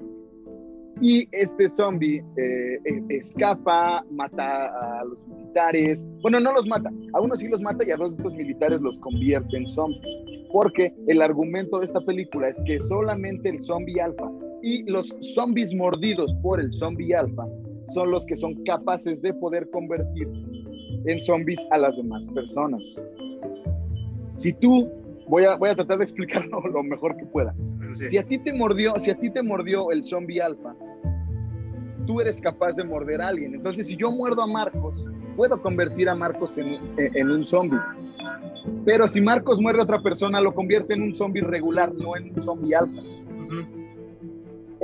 [1.02, 6.04] Y este zombie eh, eh, escapa, mata a los militares.
[6.22, 8.98] Bueno, no los mata, a unos sí los mata y a de estos militares los
[9.00, 10.02] convierte en zombies.
[10.52, 14.30] Porque el argumento de esta película es que solamente el zombie alfa
[14.62, 17.48] y los zombies mordidos por el zombie alfa
[17.92, 20.28] son los que son capaces de poder convertir
[21.06, 22.82] en zombies a las demás personas.
[24.36, 24.90] Si tú,
[25.28, 27.54] voy a, voy a tratar de explicarlo lo mejor que pueda.
[27.98, 28.10] Sí.
[28.10, 30.76] Si a ti te mordió, si a ti te mordió el zombie alfa,
[32.08, 33.54] tú eres capaz de morder a alguien.
[33.54, 35.06] Entonces, si yo muerdo a Marcos,
[35.36, 37.80] puedo convertir a Marcos en, en- en un zombie.
[38.86, 42.34] Pero si Marcos muerde a otra persona, lo convierte en un zombie regular, no en
[42.36, 43.02] un zombie alfa.
[43.02, 43.83] Ujú.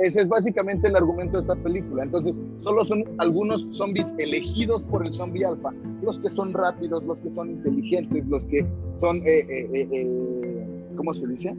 [0.02, 2.04] Ese es básicamente el argumento de esta película.
[2.04, 5.72] Entonces, solo son algunos zombies elegidos por el zombie alfa,
[6.02, 11.12] los que son rápidos, los que son inteligentes, los que son, eh, eh, eh, ¿cómo
[11.12, 11.54] se dice?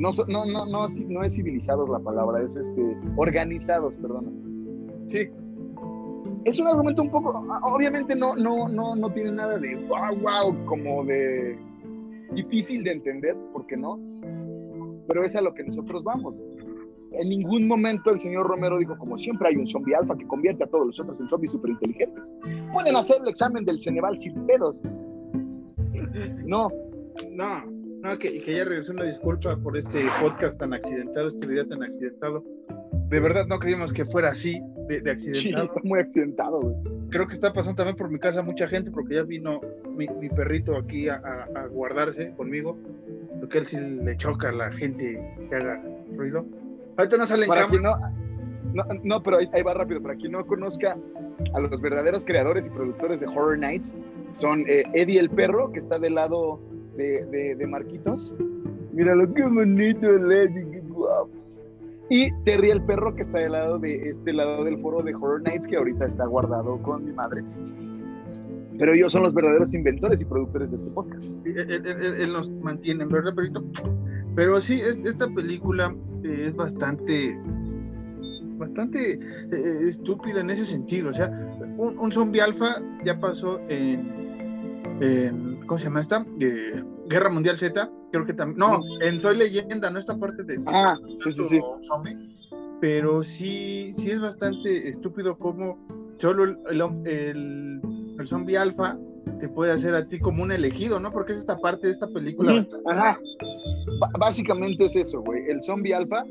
[0.00, 4.32] No, no, no, no, no es civilizados la palabra, es este, organizados, perdón.
[5.10, 5.28] Sí,
[6.44, 10.64] Es un argumento un poco, obviamente no, no, no, no tiene nada de wow, wow,
[10.66, 11.56] como de
[12.32, 13.98] difícil de entender, ¿por qué no?
[15.08, 16.34] Pero es a lo que nosotros vamos.
[17.12, 20.64] En ningún momento el señor Romero dijo, como siempre hay un zombie alfa que convierte
[20.64, 22.32] a todos los otros en zombies súper inteligentes.
[22.72, 24.76] Pueden hacer el examen del Ceneval sin pedos.
[26.44, 26.68] No,
[27.30, 27.64] no,
[28.02, 31.82] no, que, que ya regresó una disculpa por este podcast tan accidentado, este video tan
[31.82, 32.44] accidentado.
[33.08, 35.64] De verdad no creíamos que fuera así, de, de sí, accidentado.
[35.66, 36.74] está muy accidentado, güey.
[37.10, 39.60] Creo que está pasando también por mi casa mucha gente, porque ya vino
[39.96, 42.76] mi, mi perrito aquí a, a- a guardarse conmigo,
[43.40, 45.82] porque él sí le choca a la gente que haga
[46.16, 46.44] ruido.
[46.96, 47.80] Ahorita no sale en cámara.
[47.80, 50.00] no, no, no, pero ahí, ahí va rápido.
[50.02, 50.96] Para quien no conozca
[51.54, 53.94] a los verdaderos creadores y productores de Horror Nights,
[54.32, 56.60] son eh, Eddie el perro, que está del lado
[56.96, 58.34] de, de, de Marquitos.
[58.92, 61.30] Míralo, qué bonito el Eddie, qué guapo.
[62.08, 65.42] Y Terry el perro, que está del lado de este lado del foro de Horror
[65.42, 67.42] Nights, que ahorita está guardado con mi madre.
[68.78, 71.22] Pero ellos son los verdaderos inventores y productores de este podcast.
[71.22, 73.64] Sí, Él, él- él- él nos mantiene, ¿verdad, perrito?
[74.36, 77.36] Pero sí, es- esta película eh, es bastante,
[78.58, 81.10] bastante eh, estúpida en ese sentido.
[81.10, 81.28] O sea,
[81.78, 86.24] un, un zombie alfa ya pasó en, en- ¿cómo se llama esta?
[86.40, 90.60] Eh, Guerra Mundial Z, creo que también, no, en Soy Leyenda, no esta parte de
[90.66, 92.16] Ah, sí, sí, zombie,
[92.80, 95.78] pero sí, sí es bastante estúpido como
[96.18, 97.80] solo el, el, el-
[98.18, 98.96] el zombie alfa
[99.40, 101.12] te puede hacer a ti como un elegido, ¿no?
[101.12, 102.54] Porque es esta parte de esta película.
[102.54, 103.18] Bastante- Ajá.
[104.00, 105.48] Ba- básicamente es eso, güey.
[105.48, 106.22] El zombie alfa,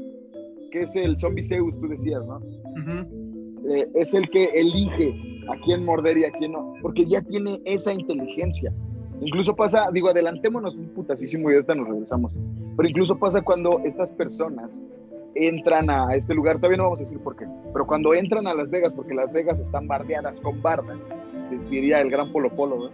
[0.71, 2.37] que es el zombie Zeus, tú decías, ¿no?
[2.37, 3.65] Ujú.
[3.69, 5.13] Eh, es el que elige
[5.49, 8.71] a quién morder y a quién no, porque ya tiene esa inteligencia.
[9.21, 12.33] Incluso pasa, digo, adelantémonos un putasísimo y ahorita nos regresamos.
[12.75, 14.71] Pero incluso pasa cuando estas personas
[15.35, 18.53] entran a este lugar, todavía no vamos a decir por qué, pero cuando entran a
[18.53, 20.97] Las Vegas, porque Las Vegas están bardeadas con barda,
[21.69, 22.91] diría el gran Polo Polo, güey,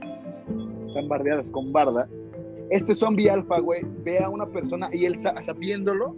[0.87, 2.07] están bardeadas con barda,
[2.69, 6.15] este zombie alfa, güey, ve a una persona y él sa- sabiéndolo,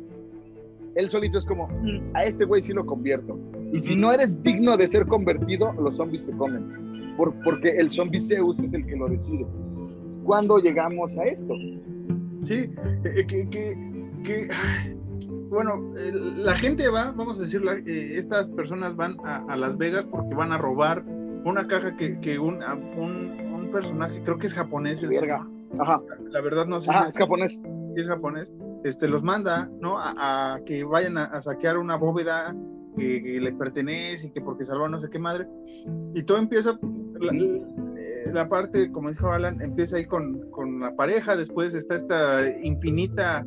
[0.96, 3.38] él solito es como, "Mm, a este güey sí lo convierto.
[3.72, 7.16] Y si no eres digno de ser convertido, los zombies te comen.
[7.18, 9.46] Por- porque el zombie Zeus es el que lo decide.
[10.24, 11.56] ¿Cuándo llegamos a esto?
[12.44, 12.70] Sí,
[13.06, 13.76] eh, que, que,
[14.24, 14.96] que, ay,
[15.50, 15.82] bueno,
[16.38, 20.36] la gente va, vamos a decirlo, eh, estas personas van a, a Las Vegas porque
[20.36, 21.04] van a robar
[21.46, 25.48] una caja que, que un, a- un, un personaje, creo que es japonés, el Verga.
[25.80, 27.60] Ajá, la verdad no sé ajá, si es japonés.
[27.96, 28.52] si es japonés,
[28.84, 29.98] este, los manda, ¿no?
[29.98, 32.56] A, a que vayan a, a saquear una bóveda
[32.98, 35.48] que, que le pertenece y que porque salvó no sé qué madre.
[36.14, 36.78] Y todo empieza,
[37.20, 37.34] la,
[38.32, 43.44] la parte, como dijo Alan, empieza ahí con, con la pareja, después está esta infinita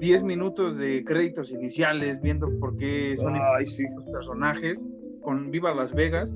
[0.00, 3.84] 10 minutos de créditos iniciales, viendo por qué son Ay, sí.
[3.94, 4.84] los personajes
[5.22, 6.34] con Viva Las Vegas.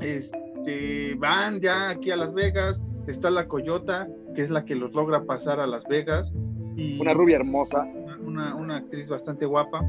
[0.00, 4.94] Este, van ya aquí a Las Vegas, está la Coyota, que es la que los
[4.94, 6.32] logra pasar a Las Vegas.
[6.76, 7.86] Y Una rubia hermosa.
[8.24, 9.82] una, una actriz bastante guapa.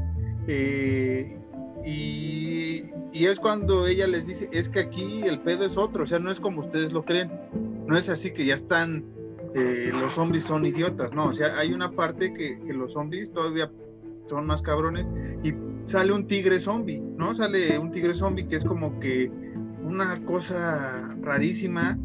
[0.46, 1.38] eh,
[1.86, 6.06] y, y es cuando ella les dice, es que aquí el pedo es otro, o
[6.06, 7.30] sea, no es como ustedes lo creen.
[7.86, 9.04] No es así que ya están,
[9.54, 13.30] eh, los zombies son idiotas, no, o sea, hay una parte que, que los zombies
[13.32, 13.70] todavía
[14.28, 15.06] son más cabrones
[15.42, 15.52] y
[15.84, 17.34] sale un tigre zombie, ¿no?
[17.34, 19.30] Sale un tigre zombie que es como que
[19.84, 21.98] una cosa rarísima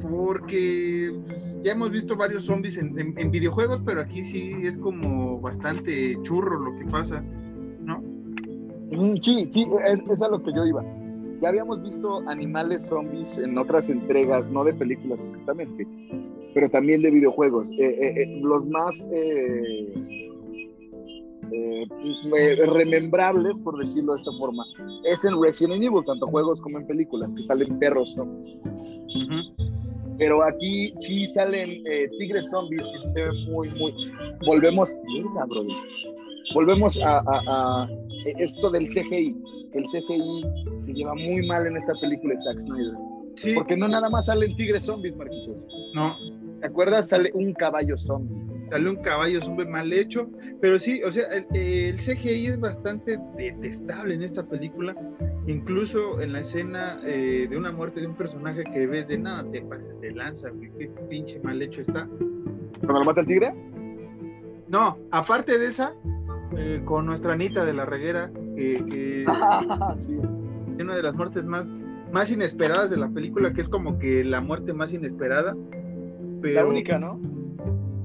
[0.00, 6.16] porque pues, ya hemos visto varios zombies en, videojuegos, pero aquí sí es como bastante
[6.22, 7.22] churro lo que pasa,
[7.80, 8.02] ¿no?
[9.22, 10.84] Sí, sí, es, es a lo que yo iba.
[11.40, 15.86] Ya habíamos visto animales zombies en otras entregas, no de películas exactamente,
[16.54, 17.68] pero también de videojuegos.
[17.70, 19.06] Eh, eh, eh, los más
[21.52, 21.86] eh,
[22.38, 24.64] eh, remembrables, por decirlo de esta forma,
[25.04, 28.58] es en Resident Evil, tanto juegos como en películas, que salen perros zombies.
[30.18, 33.94] Pero aquí sí salen eh, tigres zombies que se ven muy, muy.
[34.46, 34.94] Volvemos.
[35.06, 35.74] Mierda, brother.
[36.54, 37.88] Volvemos a, a- a
[38.38, 39.34] esto del CGI.
[39.72, 40.44] Que el CGI
[40.80, 42.94] se lleva muy mal en esta película de Zack Snyder.
[43.36, 45.56] Sí, Porque no nada más salen tigres zombies, Marquitos.
[45.94, 46.14] no,
[46.60, 47.08] ¿Te acuerdas?
[47.08, 48.36] Sale un caballo zombie.
[48.70, 53.18] Sale un caballo zombie mal hecho, pero sí, o sea, el, el CGI es bastante
[53.36, 54.94] detestable en esta película,
[55.46, 59.44] incluso en la escena eh, de una muerte de un personaje que ves de nada,
[59.50, 60.48] te pases de lanza,
[60.78, 62.08] qué pinche mal hecho está.
[62.80, 63.52] Cuando lo mata el tigre.
[64.68, 65.94] No, aparte de esa,
[66.56, 69.26] eh, con nuestra Anita de la Reguera, que, que
[69.96, 70.16] sí.
[70.76, 71.72] es una de las muertes más,
[72.12, 75.56] más inesperadas de la película, que es como que la muerte más inesperada.
[76.40, 77.20] Pero, La única, ¿no?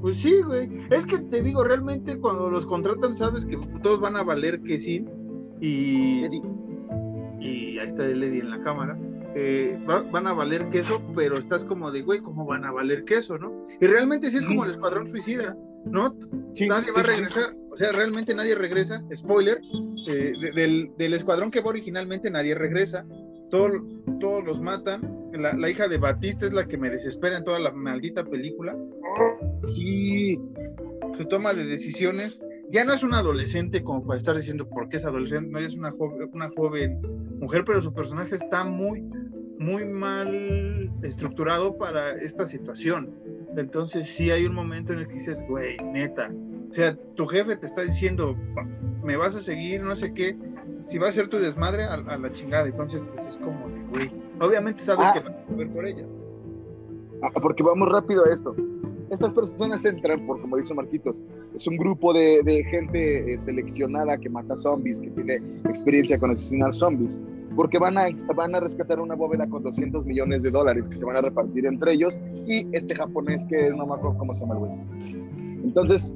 [0.05, 0.69] Pues sí, güey.
[0.91, 4.77] Es que te digo, realmente cuando los contratan, sabes que todos van a valer que
[4.77, 5.03] sí.
[5.59, 6.25] Y,
[7.39, 8.95] y ahí está el Eddie en la cámara.
[9.37, 13.03] eh, va- van a valer queso, pero estás como de, güey, ¿cómo van a valer
[13.03, 13.65] queso, no?
[13.81, 16.15] Y realmente sí es como el Escuadrón Suicida, ¿no?
[16.53, 17.09] Sí, nadie va a sí.
[17.11, 19.59] regresar, o sea, realmente nadie regresa, spoiler,
[20.07, 23.05] eh, de- del, del escuadrón que va originalmente nadie regresa,
[23.51, 23.81] Todo-
[24.19, 27.59] todos los matan, la, la hija de Batista es la que me desespera en toda
[27.59, 28.75] la maldita película,
[29.65, 30.39] Sí.
[31.17, 32.39] su toma de decisiones,
[32.69, 35.75] ya no es una adolescente como para estar diciendo por qué es adolescente, no es
[35.75, 36.99] una joven, una joven
[37.39, 39.01] mujer, pero su personaje está muy,
[39.59, 43.13] muy mal estructurado para esta situación.
[43.55, 46.31] Entonces sí hay un momento en el que dices, güey, neta,
[46.69, 48.67] o sea, tu jefe te está diciendo, "Va-
[49.03, 50.35] me vas a seguir, no sé qué,
[50.86, 52.67] si va a ser tu desmadre, a, a la chingada.
[52.67, 54.11] Entonces, pues es como de, güey,
[54.41, 55.13] obviamente sabes Ah.
[55.13, 56.05] que vas a mover por ella.
[57.23, 58.55] Ah, Porque vamos rápido a esto.
[59.09, 61.21] Estas personas entran, por como dice Marquitos,
[61.55, 65.36] es un grupo de, de gente eh, seleccionada que mata zombies, que tiene
[65.69, 67.19] experiencia con asesinar zombies,
[67.55, 71.05] porque van a, van a rescatar una bóveda con 200 millones de dólares que se
[71.05, 72.17] van a repartir entre ellos
[72.47, 74.71] y este japonés que no me acuerdo cómo se llama el güey.
[75.65, 76.11] Entonces,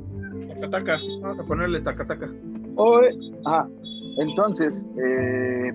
[0.48, 2.30] Tacataca, vamos a ponerle tacataca.
[2.76, 3.10] Oye,
[3.46, 3.70] ajá.
[4.18, 5.72] Entonces, eh,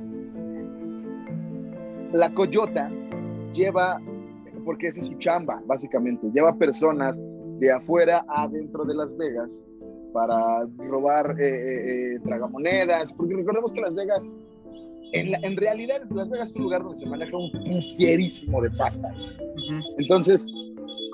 [2.13, 2.91] la coyota
[3.53, 4.01] lleva,
[4.65, 7.21] porque esa es su chamba, básicamente, lleva personas
[7.59, 9.51] de afuera a dentro de Las Vegas
[10.13, 14.25] para robar eh, eh, tragamonedas, porque recordemos que Las Vegas,
[15.13, 18.71] en, la- en realidad Las Vegas es un lugar donde se maneja un pufierísimo de
[18.73, 19.13] pasta.
[19.99, 20.47] Entonces,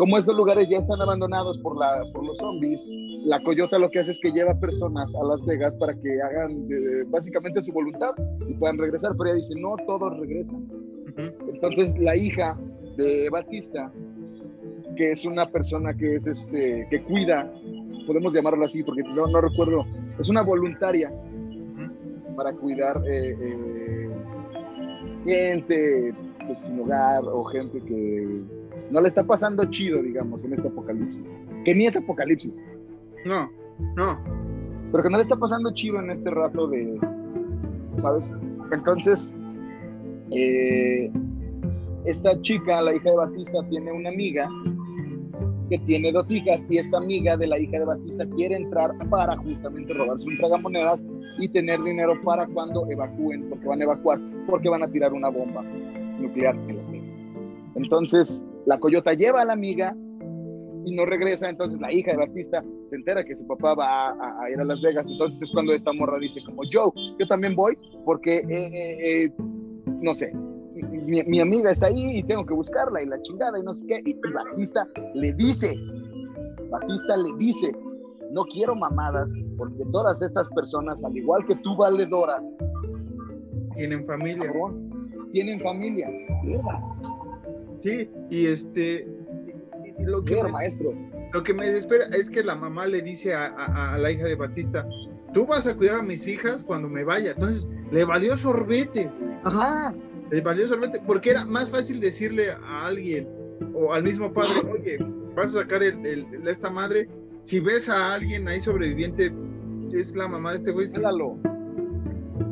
[0.00, 2.82] como estos lugares ya están abandonados por, la, por los zombies,
[3.26, 6.66] la coyota lo que hace es que lleva personas a Las Vegas para que hagan
[6.70, 8.12] eh, básicamente su voluntad
[8.48, 10.66] y puedan regresar, pero ella dice, no todos regresan.
[11.52, 12.56] Entonces, la hija
[12.96, 13.92] de Batista,
[14.96, 17.52] que es una persona que es este, que cuida,
[18.06, 19.84] podemos llamarlo así, porque no, no recuerdo,
[20.18, 21.12] es una voluntaria
[22.36, 24.10] para cuidar eh, eh,
[25.26, 26.14] gente
[26.46, 28.59] pues, sin hogar o gente que
[28.90, 31.30] no le está pasando chido, digamos, en este apocalipsis.
[31.64, 32.62] Que ni es apocalipsis,
[33.24, 33.50] No,
[33.96, 34.18] no.
[34.90, 36.98] pero que no le está pasando chido en este rato de,
[37.98, 38.28] ¿sabes?
[38.72, 39.30] Entonces,
[40.30, 41.10] eh,
[42.04, 44.48] esta chica, la hija de Batista, tiene una amiga
[45.68, 49.36] que tiene dos hijas y esta amiga de la hija de Batista quiere entrar para
[49.36, 51.04] justamente robarse un tragamonedas
[51.38, 54.18] y tener dinero para cuando evacúen, porque van a evacuar,
[54.48, 55.62] porque van a tirar una bomba
[56.18, 57.08] nuclear en Las Vegas.
[57.76, 59.96] Entonces, la coyota lleva a la amiga
[60.84, 64.48] y no regresa, entonces la hija de Batista se entera que su papá va a,
[64.48, 67.76] ir a Las Vegas, entonces es cuando esta morra dice como, yo, yo también voy
[68.04, 69.32] porque, eh, eh, eh,
[70.00, 70.32] no sé,
[71.04, 73.84] mi, mi amiga está ahí y tengo que buscarla y la chingada y no sé
[73.88, 75.74] qué, y, y Batista le dice,
[76.70, 77.72] Batista le dice,
[78.30, 82.40] no quiero mamadas porque todas estas personas, al igual que tú, Valedora,
[83.74, 84.46] Tienen familia.
[84.46, 86.08] cabrón, tienen familia.
[87.80, 89.06] Sí, y este.
[89.84, 90.94] y- y lo, que me, maestro.
[91.32, 94.24] lo que me desespera es que la mamá le dice a, a- a la hija
[94.26, 94.86] de Batista:
[95.34, 97.32] Tú vas a cuidar a mis hijas cuando me vaya.
[97.32, 99.10] Entonces, le valió sorbete.
[99.44, 99.94] Ajá,
[100.30, 101.00] Le valió sorbete.
[101.06, 103.28] Porque era más fácil decirle a alguien
[103.74, 104.98] o al mismo padre: Oye,
[105.34, 107.08] vas a sacar el, el- esta madre.
[107.44, 109.32] Si ves a alguien ahí sobreviviente,
[109.92, 110.90] es la mamá de este güey.
[110.90, 110.96] sí.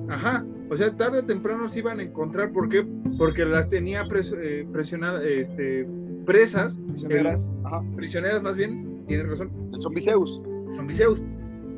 [0.09, 2.87] Ajá, o sea, tarde o temprano se iban a encontrar, ¿por qué?
[3.16, 5.87] Porque las tenía pres- eh, presionadas, este,
[6.27, 7.51] presas, Prisioneras.
[7.64, 7.83] Ajá.
[7.97, 10.41] prisioneras más bien, tienes razón, El zombiseus.
[10.77, 11.23] zombiseus.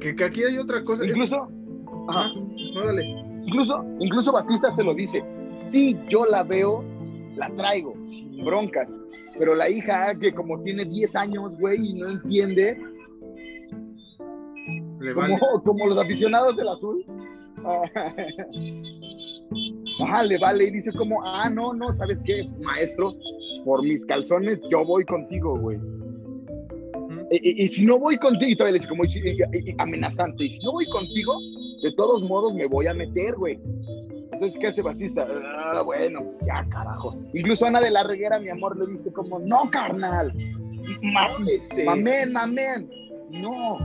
[0.01, 1.05] Que, que aquí hay otra cosa.
[1.07, 1.37] Incluso,
[2.09, 2.31] Ajá, ajá,
[2.75, 3.05] no, dale.
[3.47, 5.23] incluso, incluso Batista se lo dice.
[5.55, 6.83] Si yo la veo,
[7.37, 8.99] la traigo, sin broncas.
[9.39, 12.79] Pero la hija, que como tiene 10 años, güey, y no entiende,
[15.01, 15.39] Le como, vale.
[15.65, 17.05] como los aficionados del azul.
[17.65, 17.83] ah,
[20.03, 23.15] Ajá, le vale y dice como, ah, no, no, ¿sabes qué, maestro?
[23.65, 25.79] Por mis calzones yo voy contigo, güey.
[27.33, 30.51] Y, y- y si no voy contigo, y todavía le dice como y- amenazante, y
[30.51, 31.35] si no voy contigo,
[31.83, 33.59] de todos modos me voy a meter, güey.
[34.33, 35.27] Entonces, ¿qué hace Batista?
[35.59, 37.15] Ah, bueno, ya, carajo.
[37.35, 40.33] Incluso Ana de la Reguera, mi amor, le dice como, no, carnal.
[41.03, 42.91] Ma- Este, Mamén, mamén.
[43.31, 43.79] No.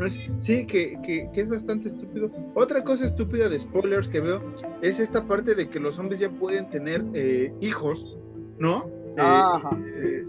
[0.00, 2.30] Es- sí, que, que- que es bastante estúpido.
[2.54, 4.42] Otra cosa estúpida de spoilers que veo
[4.82, 8.16] es esta parte de que los zombies ya pueden tener eh, hijos,
[8.58, 8.86] ¿no?
[9.16, 9.78] Eh, Ajá.
[9.96, 10.24] eh,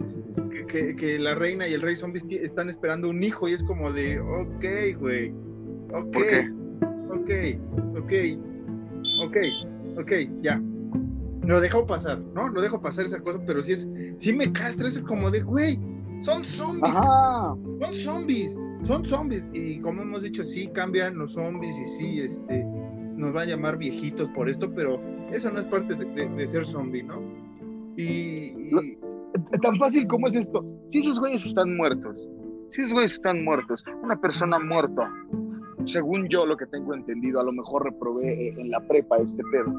[0.51, 3.63] que, que- que la reina y el rey zombies están esperando un hijo y es
[3.63, 5.31] como de, ok, güey,
[5.93, 6.49] ok, ¿Por qué?
[7.09, 8.13] ok, ok,
[9.23, 9.37] ok,
[9.99, 10.11] ok,
[10.41, 10.61] ya.
[11.43, 12.49] Lo dejo pasar, ¿no?
[12.49, 13.87] Lo dejo pasar esa cosa, pero sí es,
[14.17, 15.79] sí me castra, es como de, güey,
[16.21, 17.55] son zombies, Ajá.
[17.81, 18.55] son zombies,
[18.85, 19.47] son zombies.
[19.53, 22.63] Y como hemos dicho, sí cambian los zombies y sí, este,
[23.15, 24.99] nos va a llamar viejitos por esto, pero
[25.31, 27.21] eso no es parte de, ser zombie, ¿no?
[27.97, 28.97] Y, y-
[29.61, 30.63] Tan fácil como es esto.
[30.87, 32.17] Si esos güeyes están muertos,
[32.69, 35.11] si esos güeyes están muertos, una persona muerta,
[35.85, 39.43] según yo lo que tengo entendido, a lo mejor reprobé eh, en la prepa este
[39.51, 39.73] pedo,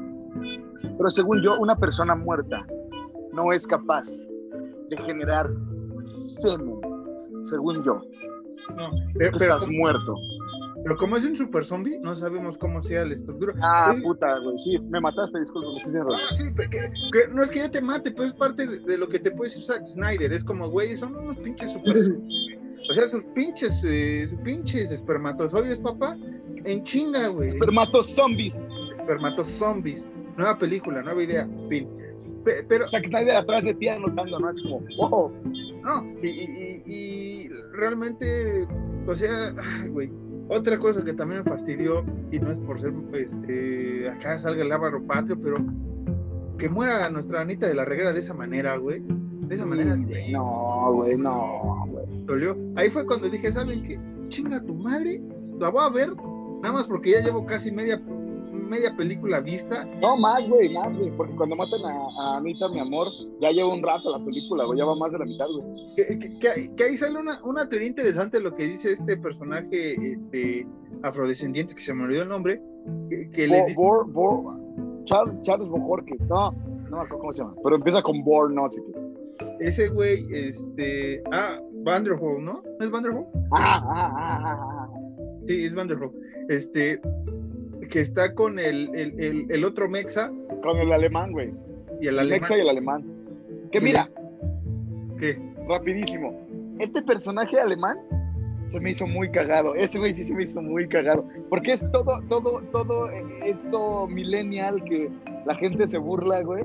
[0.97, 2.65] pero según yo, una persona muerta
[3.33, 4.07] no es capaz
[4.89, 5.49] de generar
[6.05, 6.79] semen,
[7.45, 8.01] según yo.
[8.75, 10.15] No, pero, pero, estás muerto.
[10.83, 13.53] pero como es un super zombie, no sabemos cómo sea la estructura.
[13.61, 16.19] Ah, puta, güey, sí, me mataste, disculpa, tienes razón.
[16.29, 18.79] Ah, sí, pero que- que no es que yo te mate, pero es parte de,
[18.79, 20.31] de lo que te puede decir Zack Snyder.
[20.33, 21.95] Es como, güey, son unos pinches super.
[22.89, 26.15] o sea, sus pinches, eh, sus pinches espermatozoides, papá,
[26.63, 27.47] en chinga, güey.
[27.47, 28.55] Espermatos zombies.
[28.99, 30.07] Espermatozombies.
[30.37, 31.87] Nueva película, nueva idea, fin.
[32.43, 34.49] Pe- Pero, Zack Snyder atrás de ti anotando, ¿no?
[34.51, 35.31] Es como, oh,
[35.83, 38.67] no, y, y- y- y realmente,
[39.07, 40.11] o sea, ay, güey.
[40.49, 44.69] Otra cosa que también me fastidió, y no es por ser, este, acá salga el
[44.69, 45.57] lábaro patrio, pero
[46.57, 49.01] que muera nuestra Anita de la Reguera de esa manera, güey.
[49.47, 52.05] De esa manera, sí, No, güey, no, güey.
[52.25, 52.57] dolió.
[52.75, 53.99] Ahí fue cuando dije, ¿saben qué?
[54.29, 55.21] Chinga tu madre,
[55.59, 56.09] la voy a ver,
[56.61, 58.01] nada más porque ya llevo casi media,
[58.67, 59.85] media película vista.
[60.01, 61.11] No, más, güey, más, güey.
[61.17, 63.07] Porque cuando matan a, a Anita, mi amor,
[63.41, 64.77] ya lleva un rato la película, güey.
[64.79, 65.95] Ya va más de la mitad, güey.
[65.95, 69.95] Que, que- que- que ahí sale una, una teoría interesante lo que dice este personaje
[70.13, 70.67] este,
[71.03, 72.61] afrodescendiente, que se me olvidó el nombre,
[73.09, 76.19] que, que le Bo- Bor- Charles, Charles Bojorquez.
[76.21, 77.55] No, no me acuerdo cómo se llama.
[77.63, 79.47] Pero empieza con Bor, no sé qué.
[79.59, 82.61] ese güey, este, ah, Vanderhol, ¿no?
[82.79, 83.25] ¿No es Vanderhol?
[83.51, 84.89] Ah, ah, ah, ah, ah.
[85.47, 86.11] Sí, es Vanderhol.
[86.49, 86.99] Este,
[87.87, 90.31] que está con el, el, el, el otro Mexa
[90.61, 91.51] Con el alemán, güey.
[92.01, 92.39] y el alemán.
[92.41, 93.03] Mexa y el alemán.
[93.71, 94.09] Que mira,
[95.19, 95.37] ¿Qué?
[95.67, 96.33] rapidísimo.
[96.79, 97.97] Este personaje alemán
[98.67, 99.75] se me hizo muy cagado.
[99.75, 101.27] Ese güey sí se me hizo muy cagado.
[101.49, 103.09] Porque es todo, todo, todo
[103.45, 105.09] esto millennial que
[105.45, 106.63] la gente se burla, güey.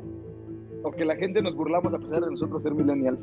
[0.83, 3.23] O que la gente nos burlamos a pesar de nosotros ser millennials.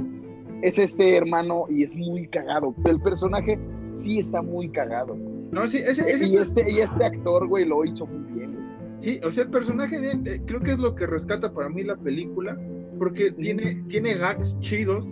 [0.61, 2.73] Es este hermano y es muy cagado.
[2.85, 3.59] El personaje
[3.93, 5.15] sí está muy cagado.
[5.51, 8.65] No, sí, ese, ese Y este, y este actor, güey, lo hizo muy bien, güey.
[9.01, 11.69] Sí, o sea, el personaje de él, eh, creo que es lo que rescata para
[11.69, 12.57] mí la película,
[12.97, 15.07] porque tiene, tiene gags chidos,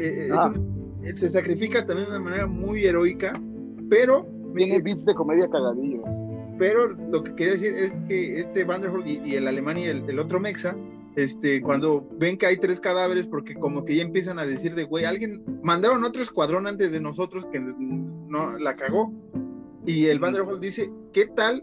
[0.00, 0.52] eh, es Ah.
[0.54, 3.32] un- eh, se sacrifica también de una manera muy heroica,
[3.90, 4.26] pero,
[4.56, 6.02] Tiene beats de comedia cagadillos.
[6.58, 10.08] pero lo que quería decir es que este Vanderhol y, y el alemán y el,
[10.08, 10.74] el otro Mexa,
[11.14, 14.84] este, cuando ven que hay tres cadáveres, porque como que ya empiezan a decir de,
[14.84, 19.12] güey, alguien, mandaron otro escuadrón antes de nosotros que no la cagó,
[19.86, 21.62] y el Vanderhol dice, ¿qué tal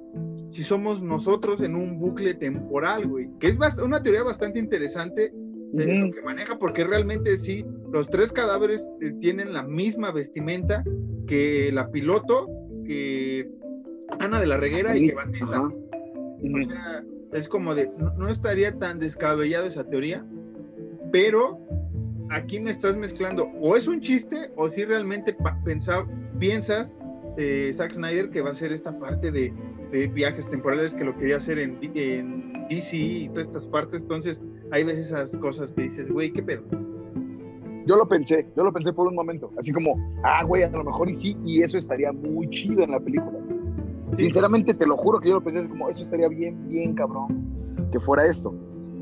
[0.49, 3.29] si somos nosotros en un bucle temporal, güey?
[3.39, 5.31] Que es una teoría bastante interesante
[5.73, 10.83] de lo que maneja, porque realmente sí, los tres cadáveres eh, tienen la misma vestimenta
[11.27, 12.47] que la piloto,
[12.85, 13.49] que
[14.19, 15.55] Ana de la Reguera y que Batista.
[15.57, 15.69] Ajá.
[16.53, 17.03] O sea,
[17.33, 20.23] es como de, no, no estaría tan descabellada esa teoría,
[21.11, 21.59] pero
[22.29, 26.05] aquí me estás mezclando, o es un chiste, o si realmente pa- pensa-
[26.39, 26.93] piensas,
[27.37, 29.51] eh, Zack Snyder, que va a ser esta parte de,
[29.91, 31.79] de viajes temporales que lo quería hacer en,
[32.69, 36.63] DC y todas estas partes, entonces hay veces esas cosas que dices, güey, ¿qué pedo?
[37.85, 40.83] Yo lo pensé, yo lo pensé por un momento, así como, ah, güey, a lo
[40.85, 43.37] mejor y sí, y eso estaría muy chido en la película.
[44.17, 44.25] Sí.
[44.25, 47.45] Sinceramente, te lo juro que yo lo pensé así como, eso estaría bien, bien cabrón
[47.91, 48.55] que fuera esto.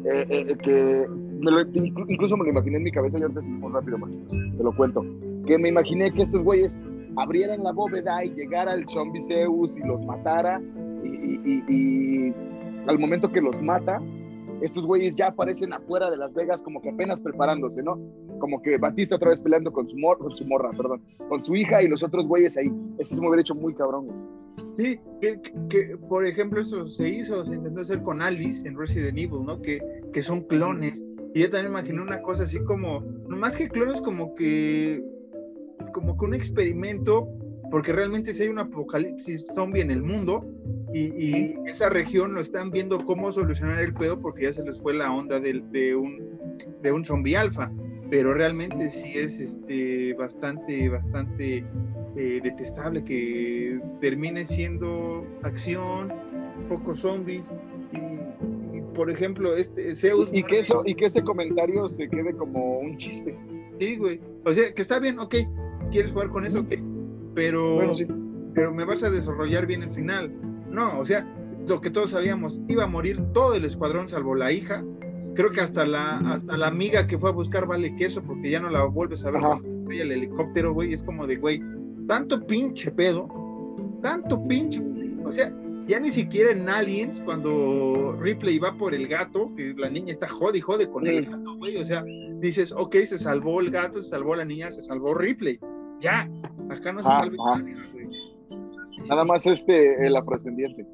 [0.03, 1.05] Eh, eh, que
[1.39, 4.31] me lo- inclu- incluso me lo imaginé en mi cabeza y ahorita seguimos rápido, Marquitos,
[4.57, 5.05] te lo cuento.
[5.45, 6.81] Que me imaginé que estos güeyes
[7.17, 10.61] abrieran la bóveda y llegara el zombie Zeus y los matara,
[11.03, 12.33] y,
[12.87, 14.01] al momento que los mata,
[14.61, 17.99] estos güeyes ya aparecen afuera de Las Vegas como que apenas preparándose, ¿no?
[18.39, 22.03] Como que Batista otra vez peleando con su, morra, perdón, con su hija y los
[22.03, 22.71] otros güeyes ahí.
[22.99, 24.07] Eso se me hubiera hecho muy cabrón.
[24.77, 24.99] Sí,
[25.69, 29.61] que, por ejemplo, eso se hizo, se intentó hacer con Alice en Resident Evil, ¿no?
[29.61, 29.79] Que,
[30.13, 31.01] que son clones.
[31.33, 35.03] Y yo también imaginé una cosa así como, más que clones, como que,
[35.93, 37.27] como que un experimento,
[37.69, 40.45] porque realmente si hay un apocalipsis zombie en el mundo
[40.93, 44.81] y, y esa región lo están viendo cómo solucionar el pedo porque ya se les
[44.81, 46.37] fue la onda del- de, un,
[46.81, 47.71] de un zombie alfa.
[48.09, 51.63] Pero realmente sí es este, bastante, bastante
[52.17, 56.11] eh, detestable que termine siendo acción,
[56.67, 57.49] pocos zombies
[57.93, 62.33] y, y, por ejemplo este Zeus Y que, eso, y que ese comentario se quede
[62.35, 63.37] como un chiste.
[63.79, 65.35] sí güey o sea que está bien ok
[65.91, 66.65] quieres jugar con eso
[67.35, 68.05] pero Bueno, sí.
[68.53, 70.31] pero me vas a desarrollar bien el final
[70.69, 71.25] no o sea
[71.67, 74.83] lo que todos sabíamos iba a morir todo el escuadrón salvo la hija
[75.35, 78.59] creo que hasta la hasta la amiga que fue a buscar vale queso porque ya
[78.59, 79.49] no la vuelves a ver Ajá.
[79.59, 81.61] cuando estrella el helicóptero güey es como de güey
[82.07, 83.27] tanto pinche pedo
[84.01, 84.81] tanto pinche
[85.23, 85.53] o sea
[85.87, 90.27] ya ni siquiera en Aliens, cuando Ripley va por el gato, que la niña está
[90.27, 91.31] jode y jode con el Sí.
[91.31, 91.75] gato, güey.
[91.77, 92.03] O sea,
[92.39, 95.59] dices, ok, se salvó el gato, se salvó la niña, se salvó Ripley.
[96.01, 96.29] Ya,
[96.69, 97.57] acá no se Ah, salva ah.
[97.57, 99.07] nadie, güey.
[99.07, 100.85] Nada más este, el afrodescendiente.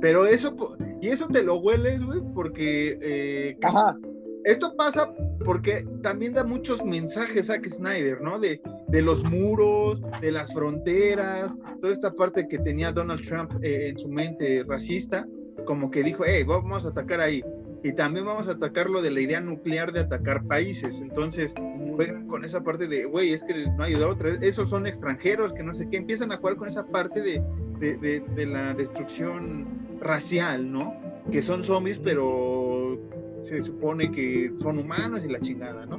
[0.00, 0.54] Pero eso,
[1.00, 3.96] y eso te lo hueles, güey, porque eh, Ajá.
[4.44, 5.12] esto pasa
[5.44, 8.38] porque también da muchos mensajes a Snyder, ¿no?
[8.38, 13.88] De, de los muros, de las fronteras, toda esta parte que tenía Donald Trump eh,
[13.88, 15.26] en su mente racista,
[15.66, 17.42] como que dijo, hey, vamos a atacar ahí.
[17.82, 21.00] Y también vamos a atacar lo de la idea nuclear de atacar países.
[21.02, 21.52] Entonces,
[21.94, 25.52] juegan con esa parte de, güey, es que no hay de otra, esos son extranjeros,
[25.52, 27.42] que no sé qué, empiezan a jugar con esa parte de,
[27.80, 29.66] de, de- de la destrucción
[30.00, 30.94] racial, ¿no?
[31.30, 32.98] Que son zombies, pero
[33.44, 35.98] se supone que son humanos y la chingada, ¿no?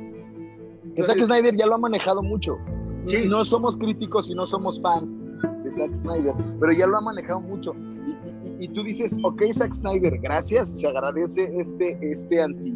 [0.95, 2.57] Que Zack Snyder ya lo ha manejado mucho.
[3.05, 3.27] Sí.
[3.27, 5.13] No somos críticos y no somos fans
[5.63, 7.75] de Zack Snyder, pero ya lo ha manejado mucho.
[8.07, 8.11] Y,
[8.47, 12.71] y- y tú dices, ok, Zack Snyder, gracias, se agradece este, este anti,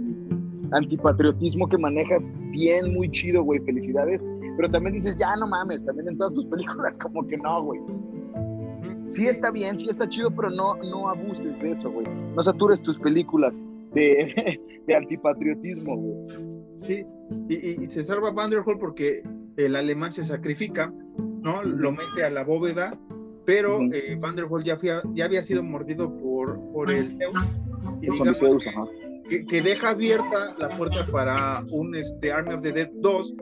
[0.71, 4.23] antipatriotismo que manejas bien, muy chido, güey, felicidades.
[4.57, 7.79] Pero también dices, ya no mames, también en todas tus películas como que no, güey.
[9.09, 12.07] sí está bien, sí está chido, pero no, no abuses de eso, güey.
[12.35, 13.55] No satures tus películas
[13.93, 16.49] de, de antipatriotismo, güey.
[16.83, 17.05] Sí,
[17.49, 19.21] y, y, se salva Vanderhall porque
[19.57, 21.61] el alemán se sacrifica, ¿no?
[21.63, 22.97] Lo mete a la bóveda,
[23.45, 24.77] pero eh, Vanderhall ya,
[25.13, 27.35] ya había sido mordido por, por el Zeus.
[28.01, 32.89] Y digamos que, que, deja abierta la puerta para un este, Army of the Dead
[32.95, 33.33] 2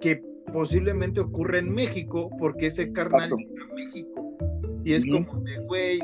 [0.00, 0.22] que
[0.52, 4.36] posiblemente ocurre en México porque ese carnal llega a México.
[4.84, 6.00] Y es como de, güey,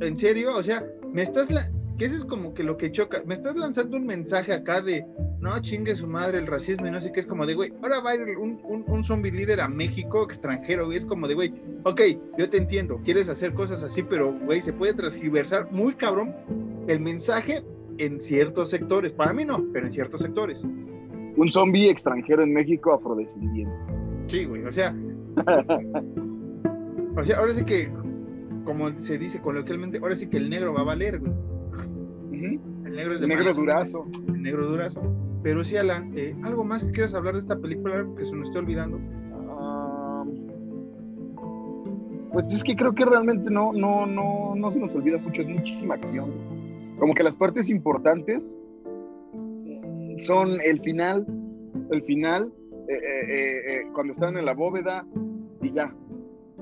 [0.00, 0.56] ¿en serio?
[0.56, 1.50] O sea, me estás...
[1.50, 1.70] La...
[1.98, 3.22] que eso es como que lo que choca.
[3.26, 5.04] Me estás lanzando un mensaje acá de,
[5.40, 7.20] no chingue su madre el racismo y no sé qué.
[7.20, 10.24] Es como de, güey, ahora va a ir un, un, un zombie líder a México
[10.24, 10.98] extranjero, güey.
[10.98, 11.52] Es como de, güey,
[11.84, 12.00] ok,
[12.38, 16.34] yo te entiendo, quieres hacer cosas así, pero, güey, se puede transgiversar muy cabrón
[16.88, 17.62] el mensaje
[17.98, 19.12] en ciertos sectores.
[19.12, 20.62] Para mí no, pero en ciertos sectores.
[21.36, 23.74] Un zombie extranjero en México afrodescendiente.
[24.26, 24.94] Sí, güey, o sea.
[27.16, 27.90] o sea, ahora sí que
[28.64, 31.32] como se dice coloquialmente, ahora sí que el negro va a valer, güey.
[32.84, 34.06] El negro es de negro durazo.
[34.28, 35.02] El negro durazo.
[35.42, 38.06] Pero sí, Alan, eh, ¿algo más que quieras hablar de esta película?
[38.16, 38.98] Que se nos esté olvidando.
[42.32, 45.48] pues es que creo que realmente no, no, no, no se nos olvida mucho, es
[45.48, 46.32] muchísima acción.
[46.98, 48.56] Como que las partes importantes
[50.20, 51.26] son el final,
[51.90, 52.52] el final,
[52.88, 55.06] eh, eh, cuando están en la bóveda
[55.60, 55.94] y ya,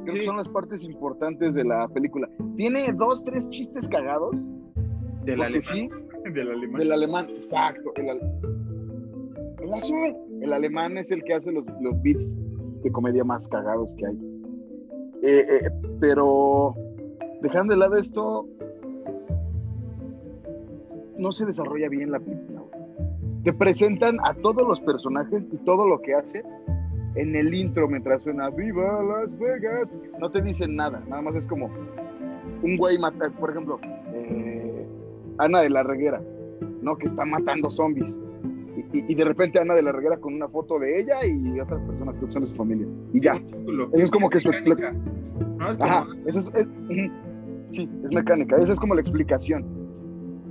[0.05, 2.29] Creo que son las partes importantes de la película.
[2.57, 4.35] Tiene dos, tres chistes cagados.
[5.25, 5.63] Del alemán.
[5.63, 5.89] Sí,
[6.33, 6.79] del alemán.
[6.79, 7.93] Del alemán, exacto.
[7.95, 8.21] El,
[9.63, 10.17] el, azul.
[10.41, 12.37] El alemán es el que hace los, los beats
[12.83, 14.17] de comedia más cagados que hay.
[15.23, 15.71] Eh, eh,
[16.01, 16.75] pero
[17.41, 18.49] dejando de lado esto,
[21.23, 22.63] no se desarrolla bien la película.
[23.45, 26.45] Te presentan a todos los personajes y todo lo que hacen
[27.15, 31.47] en el intro mientras suena Viva Las Vegas, no te dicen nada, nada más es
[31.47, 31.71] como
[32.63, 33.79] un güey mata, por ejemplo,
[34.15, 34.87] eh,
[35.39, 36.23] Ana de la Reguera,
[36.81, 36.97] ¿no?
[36.97, 38.17] Que está matando zombies.
[38.95, 42.17] Y, de repente Ana de la Reguera con una foto de ella y otras personas
[42.17, 42.87] que son de su familia.
[43.13, 43.35] Y ya.
[43.93, 45.03] Eso es como que su explicación.
[45.59, 46.69] Ajá, eso es,
[47.73, 48.57] sí, es mecánica.
[48.57, 49.82] Esa es como la explicación.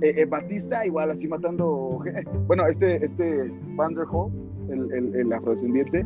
[0.02, 2.00] Eh, eh, Batista igual así matando.
[2.46, 4.30] Bueno, este, este Vanderhall,
[4.68, 6.04] el, el, el afrodescendiente,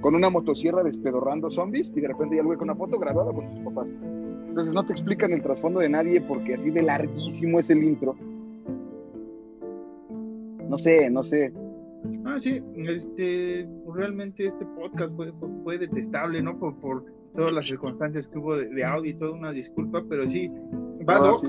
[0.00, 3.48] con una motosierra despedorrando zombies y de repente ya ve con una foto grabada con
[3.48, 3.88] sus papás.
[4.48, 8.16] Entonces no te explican el trasfondo de nadie porque así de larguísimo es el intro.
[10.68, 11.52] No sé, no sé.
[12.24, 15.32] Ah, sí, este, realmente este podcast fue,
[15.64, 16.58] fue, detestable, ¿no?
[16.58, 20.50] Por, por, todas las circunstancias que hubo de, audio y toda una disculpa, pero sí,
[21.08, 21.44] va Doc,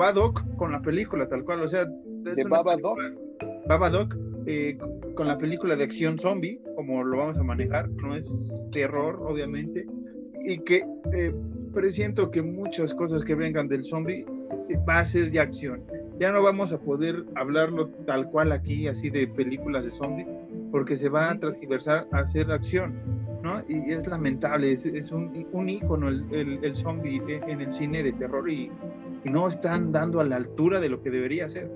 [0.00, 2.98] va Doc con la película tal cual, o sea, de Babadoc.
[3.66, 4.76] Babadoc eh,
[5.14, 8.28] con la película de acción zombie, como lo vamos a manejar, no es
[8.72, 9.86] terror, obviamente,
[10.44, 11.34] y que eh,
[11.72, 14.26] presiento que muchas cosas que vengan del zombie
[14.68, 15.82] eh, va a ser de acción.
[16.18, 20.26] Ya no vamos a poder hablarlo tal cual aquí, así de películas de zombie,
[20.70, 22.94] porque se va a transversar a hacer acción,
[23.44, 23.62] ¿no?
[23.68, 28.50] Y es lamentable, es, un, un ícono el, el, zombie en el cine de terror
[28.50, 28.70] y,
[29.22, 31.70] y no están dando a la altura de lo que debería ser.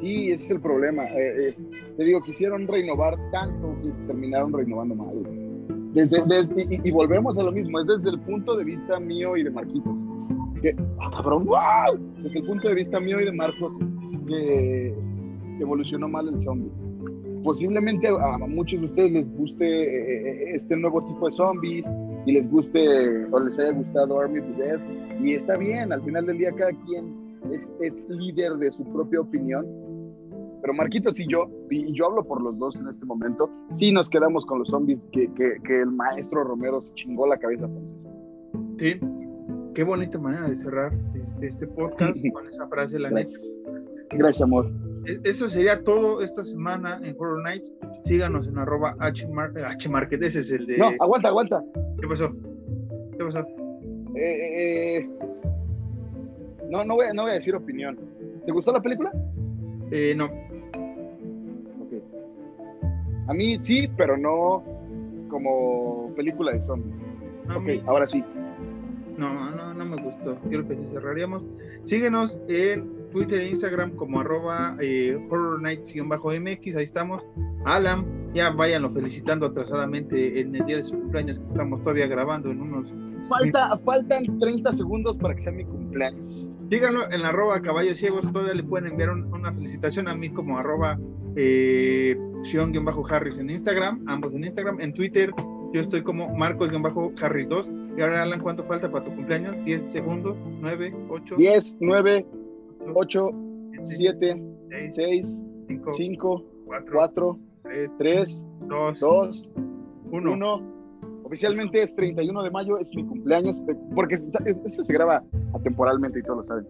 [0.00, 1.04] Sí, ese es el problema.
[1.04, 1.56] Eh, eh,
[1.96, 5.22] te digo, quisieron renovar tanto y terminaron renovando mal.
[5.94, 6.18] Desde,
[6.84, 9.98] y, volvemos a lo mismo, es desde el punto de vista mío y de Marquitos.
[10.60, 11.98] Que, ah, cabrón, wow!
[12.22, 13.72] Desde el punto de vista mío y de Marcos,
[14.26, 14.94] que
[15.60, 16.81] evolucionó mal el zombie.
[17.42, 21.86] Posiblemente a, muchos de ustedes les guste eh, este nuevo tipo de zombies
[22.26, 24.80] y les guste o les haya gustado Army of the Dead.
[25.20, 29.20] Y está bien, al final del día cada quien es, es líder de su propia
[29.20, 29.66] opinión
[30.62, 34.08] pero Marquitos y yo, y yo hablo por los dos en este momento, sí nos
[34.08, 37.68] quedamos con los zombies que, que, el maestro Romero se chingó la cabeza
[38.78, 38.94] Sí,
[39.74, 43.32] qué bonita manera de cerrar este, este podcast con esa frase, la neta.
[44.10, 44.70] Gracias, amor.
[45.06, 47.72] E, eso sería todo esta semana en Horror Nights.
[48.04, 50.78] Síganos en arroba H, Market, ese es el de...
[50.78, 51.62] No, aguanta, aguanta.
[52.00, 52.32] ¿Qué pasó?
[53.18, 53.40] ¿Qué pasó?
[54.14, 55.10] Eh, eh, eh,
[56.68, 57.98] no, no voy, no voy a decir opinión.
[58.44, 59.12] ¿Te gustó la película?
[59.90, 60.30] Eh, no.
[63.28, 64.64] A mí sí, pero no
[65.28, 66.94] como película de zombies.
[67.54, 68.24] ok, ahora sí.
[69.16, 70.36] No, no, no me gustó.
[70.48, 71.42] Quiero que sí cerraríamos.
[71.84, 76.76] Síguenos en Twitter e Instagram como arroba eh, Horror Nights-MX.
[76.76, 77.22] Ahí estamos.
[77.64, 78.04] Alan,
[78.34, 82.60] ya váyanlo felicitando atrasadamente en el día de su cumpleaños que estamos todavía grabando en
[82.60, 82.92] unos...
[83.28, 86.48] Falta, faltan 30 segundos para que sea mi cumpleaños.
[86.70, 90.98] Síganlo en arroba caballos ciegos, todavía le pueden enviar una felicitación a mí como arroba
[91.36, 95.32] eh, Sion-Harris en Instagram, ambos en Instagram, en Twitter
[95.72, 99.56] yo estoy como Marcos-Harris2 Y ahora, Alan, ¿cuánto falta para tu cumpleaños?
[99.56, 100.36] ¿10 segundos?
[100.60, 101.08] ¿9?
[101.08, 101.36] ¿8?
[101.36, 102.26] 10, 9,
[102.94, 103.30] 8,
[103.84, 109.48] 7, 7, 6, 6, 5, 5, 4, 4, 3, 3, 2, 2,
[110.10, 110.32] 1.
[110.32, 110.72] 1.
[111.24, 113.62] Oficialmente es 31 de mayo, es mi cumpleaños,
[113.94, 115.22] porque es- es- esto se graba
[115.54, 116.66] atemporalmente y todos lo saben.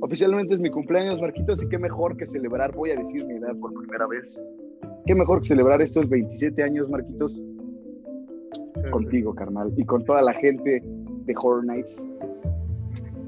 [0.00, 3.54] Oficialmente es mi cumpleaños, Marquitos, y qué mejor que celebrar, voy a decir mi edad
[3.56, 4.40] por primera vez.
[5.06, 7.40] Qué mejor que celebrar estos 27 años, Marquitos,
[8.92, 11.96] contigo, carnal, y con toda la gente de Horror Nights.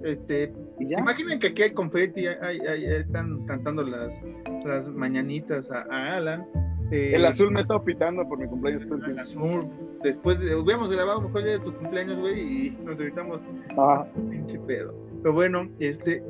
[0.04, 0.52] Este,
[0.88, 4.20] ya, Imaginen que aquí hay confeti, hay- hay- hay- están cantando las,
[4.64, 6.44] las mañanitas a, a Alan.
[6.90, 8.84] Eh, el azul me ha estado pitando por mi cumpleaños.
[9.08, 9.64] el azul.
[10.02, 13.42] Después de- hubiéramos grabado mejor el día de tu cumpleaños, güey, y nos evitamos
[13.78, 14.06] Ajá.
[14.30, 14.94] pinche pedo.
[15.22, 16.22] Pero bueno, este,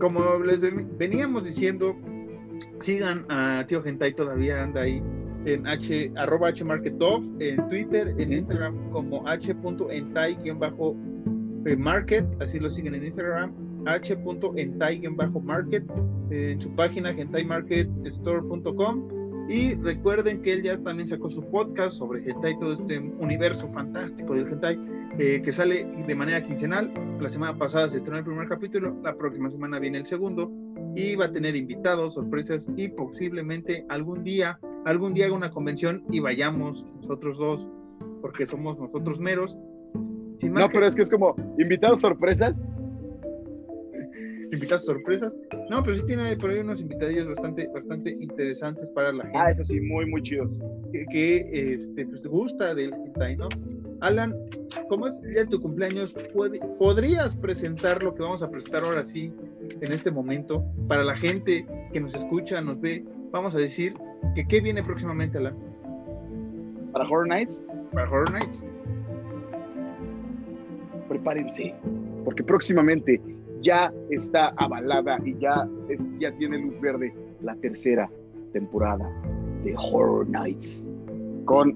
[0.00, 1.94] como les ven- veníamos diciendo,
[2.80, 5.02] sigan a Tío Gentai, todavía anda ahí
[5.44, 12.94] en H, arroba H Market Off, en Twitter, en Instagram como H.entai-market, así lo siguen
[12.94, 13.52] en Instagram,
[13.88, 15.84] H.entai-market,
[16.30, 19.08] en su página gentaimarketstore.com.
[19.48, 24.34] Y recuerden que él ya también sacó su podcast sobre hentai, todo este universo fantástico
[24.34, 24.78] del hentai,
[25.18, 26.92] eh, que sale de manera quincenal.
[27.18, 30.52] La semana pasada se estrenó el primer capítulo, la próxima semana viene el segundo
[30.94, 36.04] y va a tener invitados, sorpresas y posiblemente algún día, algún día haga una convención
[36.10, 37.66] y vayamos nosotros dos,
[38.20, 39.56] porque somos nosotros meros.
[40.36, 42.60] Sin más No, que pero es que es como invitados sorpresas.
[44.52, 45.32] Invitados sorpresas.
[45.70, 49.38] No, pero sí tiene por ahí unos invitadillos bastante, bastante interesantes para la gente.
[49.38, 50.50] Ah, eso sí, muy, muy chidos.
[50.92, 53.48] que, que, este, pues, te gusta del hentai, ¿no?
[54.00, 54.34] Alan,
[54.88, 58.84] como es el día de tu cumpleaños, puede- ¿podrías presentar lo que vamos a presentar
[58.84, 59.32] ahora sí,
[59.80, 63.04] en este momento, para la gente que nos escucha, nos ve?
[63.32, 63.94] Vamos a decir
[64.34, 65.56] que qué viene próximamente, Alan,
[66.92, 68.64] Para Horror Nights, para Horror Nights.
[71.08, 71.74] prepárense,
[72.24, 73.20] porque próximamente
[73.60, 78.10] ya está avalada y ya, es- ya tiene luz verde la tercera
[78.52, 79.10] temporada
[79.64, 80.86] de Horror Nights.
[81.44, 81.74] Con